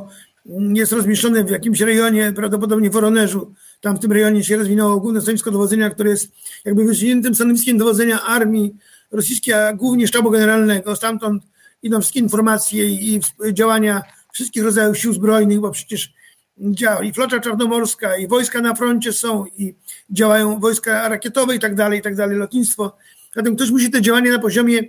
jest 0.74 0.92
rozmieszczone 0.92 1.44
w 1.44 1.50
jakimś 1.50 1.82
rejonie, 1.82 2.34
prawdopodobnie 2.36 2.90
w 2.90 2.94
Woronerzu. 2.94 3.54
Tam 3.82 3.98
w 3.98 4.00
tym 4.00 4.12
rejonie 4.12 4.44
się 4.44 4.58
rozwinęło 4.58 5.00
główne 5.00 5.22
stanowisko 5.22 5.52
dowodzenia, 5.52 5.90
które 5.90 6.10
jest 6.10 6.32
jakby 6.66 6.86
wysuniętym 6.86 7.36
stanowiskiem 7.36 7.78
dowodzenia 7.78 8.22
armii 8.22 8.76
rosyjskiej, 9.12 9.54
a 9.54 9.74
głównie 9.74 10.08
sztabu 10.08 10.32
generalnego. 10.32 10.96
Stamtąd 10.96 11.44
idą 11.84 12.02
wszystkie 12.02 12.20
informacje 12.20 12.86
i 12.86 13.22
działania 13.54 14.02
wszystkich 14.34 14.64
rodzajów 14.64 14.98
sił 14.98 15.14
zbrojnych, 15.14 15.60
bo 15.60 15.72
przecież 15.72 16.14
działa 16.58 17.04
i 17.04 17.14
flota 17.14 17.40
czarnomorska, 17.40 18.18
i 18.18 18.28
wojska 18.28 18.62
na 18.62 18.76
froncie 18.76 19.14
są, 19.14 19.46
i 19.58 19.76
działają 20.10 20.60
wojska 20.60 21.10
rakietowe 21.10 21.56
i 21.56 21.60
tak 21.60 21.76
dalej, 21.76 22.00
i 22.00 22.02
tak 22.02 22.16
dalej, 22.16 22.38
lotnictwo. 22.38 22.98
Zatem 23.36 23.56
ktoś 23.56 23.72
musi 23.72 23.92
te 23.92 24.02
działania 24.02 24.32
na 24.32 24.40
poziomie 24.40 24.80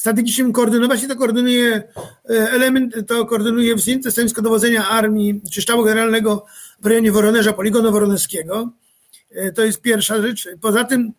strategicznym 0.00 0.52
koordynować 0.52 1.02
i 1.02 1.08
to 1.08 1.16
koordynuje 1.16 1.74
e, 1.74 1.82
element, 2.30 2.94
to 3.06 3.26
koordynuje 3.26 3.74
wznięte 3.74 4.10
stanowisko 4.10 4.42
dowodzenia 4.42 4.88
armii 4.88 5.40
czy 5.52 5.62
sztabu 5.62 5.84
generalnego 5.84 6.46
w 6.80 6.86
rejonie 6.86 7.12
Woronerza, 7.12 7.52
poligonu 7.52 7.92
woronerskiego. 7.92 8.70
E, 9.30 9.52
to 9.52 9.64
jest 9.64 9.80
pierwsza 9.80 10.22
rzecz. 10.22 10.48
Poza 10.60 10.84
tym 10.84 11.12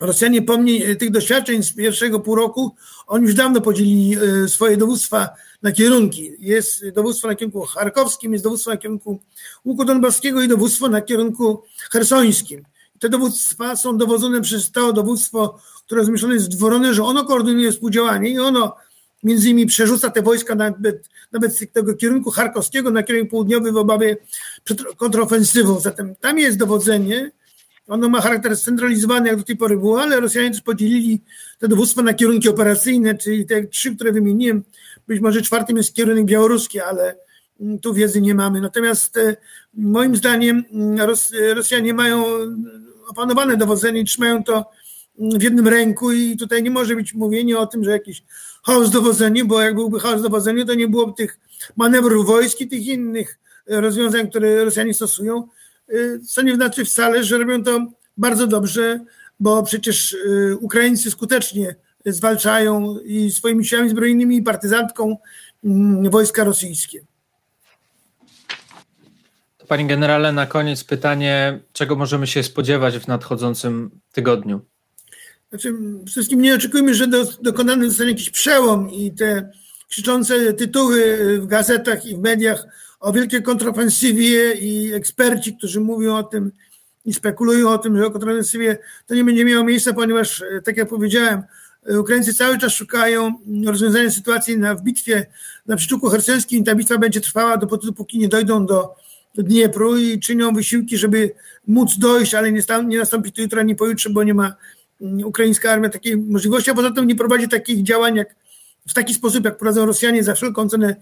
Rosjanie 0.00 0.42
pomni 0.42 0.96
tych 0.96 1.10
doświadczeń 1.10 1.62
z 1.62 1.72
pierwszego 1.72 2.20
pół 2.20 2.34
roku, 2.34 2.74
oni 3.06 3.24
już 3.24 3.34
dawno 3.34 3.60
podzielili 3.60 4.16
swoje 4.48 4.76
dowództwa 4.76 5.28
na 5.62 5.72
kierunki. 5.72 6.30
Jest 6.38 6.88
dowództwo 6.88 7.28
na 7.28 7.34
kierunku 7.34 7.60
charkowskim, 7.60 8.32
jest 8.32 8.44
dowództwo 8.44 8.70
na 8.70 8.76
kierunku 8.76 9.20
Łuku 9.64 9.84
Donbaskiego 9.84 10.42
i 10.42 10.48
dowództwo 10.48 10.88
na 10.88 11.00
kierunku 11.00 11.62
hersońskim. 11.92 12.64
Te 13.00 13.08
dowództwa 13.08 13.76
są 13.76 13.96
dowodzone 13.96 14.40
przez 14.40 14.70
to 14.70 14.92
dowództwo, 14.92 15.58
które 15.86 16.04
zmieszczone 16.04 16.34
jest 16.34 16.56
w 16.56 16.58
Woronerzu. 16.58 17.04
Ono 17.04 17.24
koordynuje 17.24 17.72
współdziałanie 17.72 18.30
i 18.30 18.38
ono 18.38 18.76
między 19.22 19.48
innymi 19.48 19.66
przerzuca 19.66 20.10
te 20.10 20.22
wojska 20.22 20.54
nawet, 20.54 21.08
nawet 21.32 21.56
z 21.56 21.72
tego 21.72 21.94
kierunku 21.94 22.30
charkowskiego 22.30 22.90
na 22.90 23.02
kierunek 23.02 23.30
południowy 23.30 23.72
w 23.72 23.76
obawie 23.76 24.16
przed 24.64 24.82
kontrofensywą. 24.96 25.80
Zatem 25.80 26.14
tam 26.16 26.38
jest 26.38 26.58
dowodzenie. 26.58 27.30
Ono 27.88 28.08
ma 28.08 28.20
charakter 28.20 28.56
scentralizowany, 28.56 29.28
jak 29.28 29.38
do 29.38 29.44
tej 29.44 29.56
pory 29.56 29.76
było, 29.76 30.02
ale 30.02 30.20
Rosjanie 30.20 30.50
też 30.50 30.60
podzielili 30.60 31.20
te 31.58 31.68
dowództwa 31.68 32.02
na 32.02 32.14
kierunki 32.14 32.48
operacyjne, 32.48 33.14
czyli 33.14 33.46
te 33.46 33.64
trzy, 33.64 33.96
które 33.96 34.12
wymieniłem. 34.12 34.62
Być 35.08 35.20
może 35.20 35.42
czwartym 35.42 35.76
jest 35.76 35.94
kierunek 35.94 36.24
białoruski, 36.24 36.80
ale 36.80 37.16
mm, 37.60 37.78
tu 37.78 37.94
wiedzy 37.94 38.20
nie 38.20 38.34
mamy. 38.34 38.60
Natomiast 38.60 39.16
e, 39.16 39.36
moim 39.74 40.16
zdaniem 40.16 40.64
mm, 40.72 41.08
Rosjanie 41.54 41.94
mają 41.94 42.24
opanowane 43.10 43.56
dowodzenie 43.56 44.00
i 44.00 44.04
trzymają 44.04 44.44
to 44.44 44.70
w 45.18 45.42
jednym 45.42 45.68
ręku 45.68 46.12
i 46.12 46.36
tutaj 46.36 46.62
nie 46.62 46.70
może 46.70 46.96
być 46.96 47.14
mówienie 47.14 47.58
o 47.58 47.66
tym, 47.66 47.84
że 47.84 47.90
jakiś 47.90 48.22
chaos 48.62 48.90
dowodzenia, 48.90 49.44
bo 49.44 49.60
jak 49.60 49.74
byłby 49.74 50.00
chaos 50.00 50.22
dowodzenia, 50.22 50.64
to 50.64 50.74
nie 50.74 50.88
byłoby 50.88 51.12
tych 51.12 51.38
manewrów 51.76 52.26
wojsk 52.26 52.60
i 52.60 52.68
tych 52.68 52.86
innych 52.86 53.38
rozwiązań, 53.66 54.30
które 54.30 54.64
Rosjanie 54.64 54.94
stosują, 54.94 55.48
co 56.26 56.42
nie 56.42 56.54
znaczy 56.54 56.84
wcale, 56.84 57.24
że 57.24 57.38
robią 57.38 57.64
to 57.64 57.86
bardzo 58.16 58.46
dobrze, 58.46 59.00
bo 59.40 59.62
przecież 59.62 60.12
y, 60.12 60.56
Ukraińcy 60.60 61.10
skutecznie 61.10 61.74
zwalczają 62.06 62.98
i 62.98 63.30
swoimi 63.30 63.64
siłami 63.64 63.90
zbrojnymi 63.90 64.36
i 64.36 64.42
partyzantką 64.42 65.16
mm, 65.64 66.10
wojska 66.10 66.44
rosyjskie. 66.44 67.04
Panie 69.70 69.86
generale, 69.86 70.32
na 70.32 70.46
koniec 70.46 70.84
pytanie, 70.84 71.60
czego 71.72 71.96
możemy 71.96 72.26
się 72.26 72.42
spodziewać 72.42 72.98
w 72.98 73.08
nadchodzącym 73.08 73.90
tygodniu? 74.12 74.60
Znaczy, 75.50 75.74
wszystkim 76.06 76.42
nie 76.42 76.54
oczekujmy, 76.54 76.94
że 76.94 77.06
do, 77.06 77.24
dokonany 77.42 77.88
zostanie 77.88 78.10
jakiś 78.10 78.30
przełom 78.30 78.90
i 78.90 79.12
te 79.12 79.50
krzyczące 79.88 80.52
tytuły 80.52 81.18
w 81.40 81.46
gazetach 81.46 82.06
i 82.06 82.16
w 82.16 82.18
mediach 82.18 82.64
o 83.00 83.12
wielkiej 83.12 83.42
kontrofensywie 83.42 84.52
i 84.52 84.92
eksperci, 84.92 85.56
którzy 85.56 85.80
mówią 85.80 86.16
o 86.16 86.22
tym 86.22 86.52
i 87.04 87.14
spekulują 87.14 87.70
o 87.70 87.78
tym, 87.78 87.96
że 87.96 88.06
o 88.06 88.10
kontrofensywie 88.10 88.78
to 89.06 89.14
nie 89.14 89.24
będzie 89.24 89.44
miało 89.44 89.64
miejsca, 89.64 89.92
ponieważ, 89.92 90.44
tak 90.64 90.76
jak 90.76 90.88
powiedziałem, 90.88 91.42
Ukraińcy 91.98 92.34
cały 92.34 92.58
czas 92.58 92.72
szukają 92.72 93.34
rozwiązania 93.66 94.10
sytuacji 94.10 94.58
na, 94.58 94.74
w 94.74 94.82
bitwie 94.82 95.26
na 95.66 95.76
Przyczółku 95.76 96.08
Herceńskim. 96.08 96.64
Ta 96.64 96.74
bitwa 96.74 96.98
będzie 96.98 97.20
trwała 97.20 97.56
dopóki 97.56 98.18
nie 98.18 98.28
dojdą 98.28 98.66
do 98.66 98.94
Dniepru 99.34 99.96
i 99.98 100.20
czynią 100.20 100.54
wysiłki, 100.54 100.98
żeby 100.98 101.34
móc 101.66 101.98
dojść, 101.98 102.34
ale 102.34 102.52
nie, 102.52 102.62
nie 102.86 102.98
nastąpi 102.98 103.32
to 103.32 103.42
jutro 103.42 103.60
ani 103.60 103.76
pojutrze, 103.76 104.10
bo 104.10 104.22
nie 104.22 104.34
ma 104.34 104.54
mm, 105.00 105.26
ukraińska 105.26 105.70
armia 105.70 105.88
takiej 105.88 106.16
możliwości, 106.16 106.70
a 106.70 106.74
poza 106.74 106.90
tym 106.90 107.06
nie 107.06 107.16
prowadzi 107.16 107.48
takich 107.48 107.82
działań 107.82 108.16
jak 108.16 108.34
w 108.88 108.94
taki 108.94 109.14
sposób, 109.14 109.44
jak 109.44 109.58
prowadzą 109.58 109.86
Rosjanie, 109.86 110.24
za 110.24 110.34
wszelką 110.34 110.68
cenę 110.68 110.96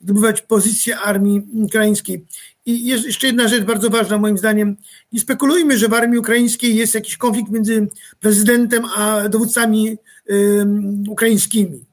zdobywać 0.00 0.42
pozycję 0.42 0.98
armii 0.98 1.42
ukraińskiej. 1.52 2.26
I 2.66 2.86
jeszcze 2.86 3.26
jedna 3.26 3.48
rzecz 3.48 3.64
bardzo 3.64 3.90
ważna 3.90 4.18
moim 4.18 4.38
zdaniem. 4.38 4.76
Nie 5.12 5.20
spekulujmy, 5.20 5.78
że 5.78 5.88
w 5.88 5.94
armii 5.94 6.18
ukraińskiej 6.18 6.76
jest 6.76 6.94
jakiś 6.94 7.16
konflikt 7.16 7.50
między 7.50 7.88
prezydentem 8.20 8.84
a 8.96 9.28
dowódcami 9.28 9.96
ukraińskimi. 11.08 11.84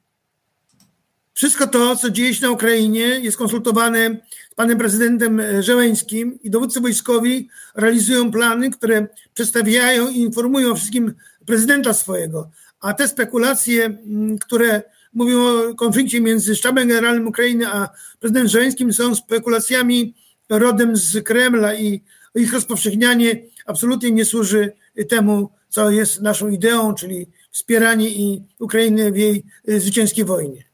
Wszystko 1.39 1.67
to, 1.67 1.95
co 1.95 2.09
dzieje 2.09 2.33
się 2.33 2.41
na 2.41 2.51
Ukrainie, 2.51 3.01
jest 3.01 3.37
konsultowane 3.37 4.17
z 4.51 4.55
panem 4.55 4.77
prezydentem 4.77 5.41
Żeleńskim 5.59 6.39
i 6.43 6.49
dowódcy 6.49 6.81
wojskowi 6.81 7.49
realizują 7.75 8.31
plany, 8.31 8.69
które 8.69 9.07
przedstawiają 9.33 10.09
i 10.09 10.17
informują 10.17 10.75
wszystkim 10.75 11.13
prezydenta 11.45 11.93
swojego. 11.93 12.49
A 12.79 12.93
te 12.93 13.07
spekulacje, 13.07 13.97
które 14.41 14.81
mówią 15.13 15.39
o 15.39 15.75
konflikcie 15.75 16.21
między 16.21 16.55
sztabem 16.55 16.87
generalnym 16.87 17.27
Ukrainy 17.27 17.67
a 17.67 17.89
prezydentem 18.19 18.49
Żeleńskim, 18.49 18.93
są 18.93 19.15
spekulacjami 19.15 20.15
rodem 20.49 20.97
z 20.97 21.23
Kremla 21.23 21.75
i 21.75 22.03
ich 22.35 22.53
rozpowszechnianie 22.53 23.43
absolutnie 23.65 24.11
nie 24.11 24.25
służy 24.25 24.71
temu, 25.09 25.49
co 25.69 25.91
jest 25.91 26.21
naszą 26.21 26.49
ideą, 26.49 26.93
czyli 26.93 27.27
wspieranie 27.51 28.09
Ukrainy 28.59 29.11
w 29.11 29.17
jej 29.17 29.43
y, 29.69 29.79
zwycięskiej 29.79 30.25
wojnie. 30.25 30.68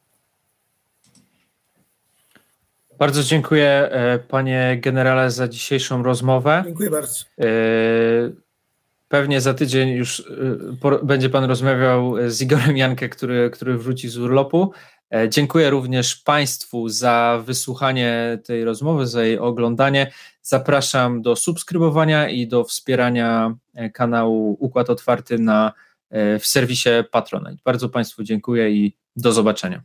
Bardzo 2.98 3.22
dziękuję 3.22 3.68
e, 3.68 4.18
panie 4.18 4.78
generale 4.80 5.30
za 5.30 5.48
dzisiejszą 5.48 6.02
rozmowę. 6.02 6.62
Dziękuję 6.66 6.90
bardzo. 6.90 7.24
E, 7.40 7.46
pewnie 9.08 9.40
za 9.40 9.54
tydzień 9.54 9.88
już 9.88 10.20
e, 10.20 10.98
będzie 11.02 11.30
pan 11.30 11.44
rozmawiał 11.44 12.14
z 12.28 12.42
Igorem 12.42 12.76
Jankę, 12.76 13.08
który, 13.08 13.50
który 13.50 13.78
wróci 13.78 14.08
z 14.08 14.18
urlopu. 14.18 14.72
Dziękuję 15.28 15.70
również 15.70 16.16
Państwu 16.16 16.88
za 16.88 17.42
wysłuchanie 17.44 18.38
tej 18.44 18.64
rozmowy, 18.64 19.06
za 19.06 19.22
jej 19.22 19.38
oglądanie. 19.38 20.12
Zapraszam 20.42 21.22
do 21.22 21.36
subskrybowania 21.36 22.28
i 22.28 22.46
do 22.46 22.64
wspierania 22.64 23.54
kanału 23.92 24.56
Układ 24.60 24.90
Otwarty 24.90 25.38
na 25.38 25.72
w 26.10 26.46
serwisie 26.46 26.88
Patronite. 27.10 27.62
Bardzo 27.64 27.88
Państwu 27.88 28.22
dziękuję 28.22 28.70
i 28.70 28.96
do 29.16 29.32
zobaczenia. 29.32 29.82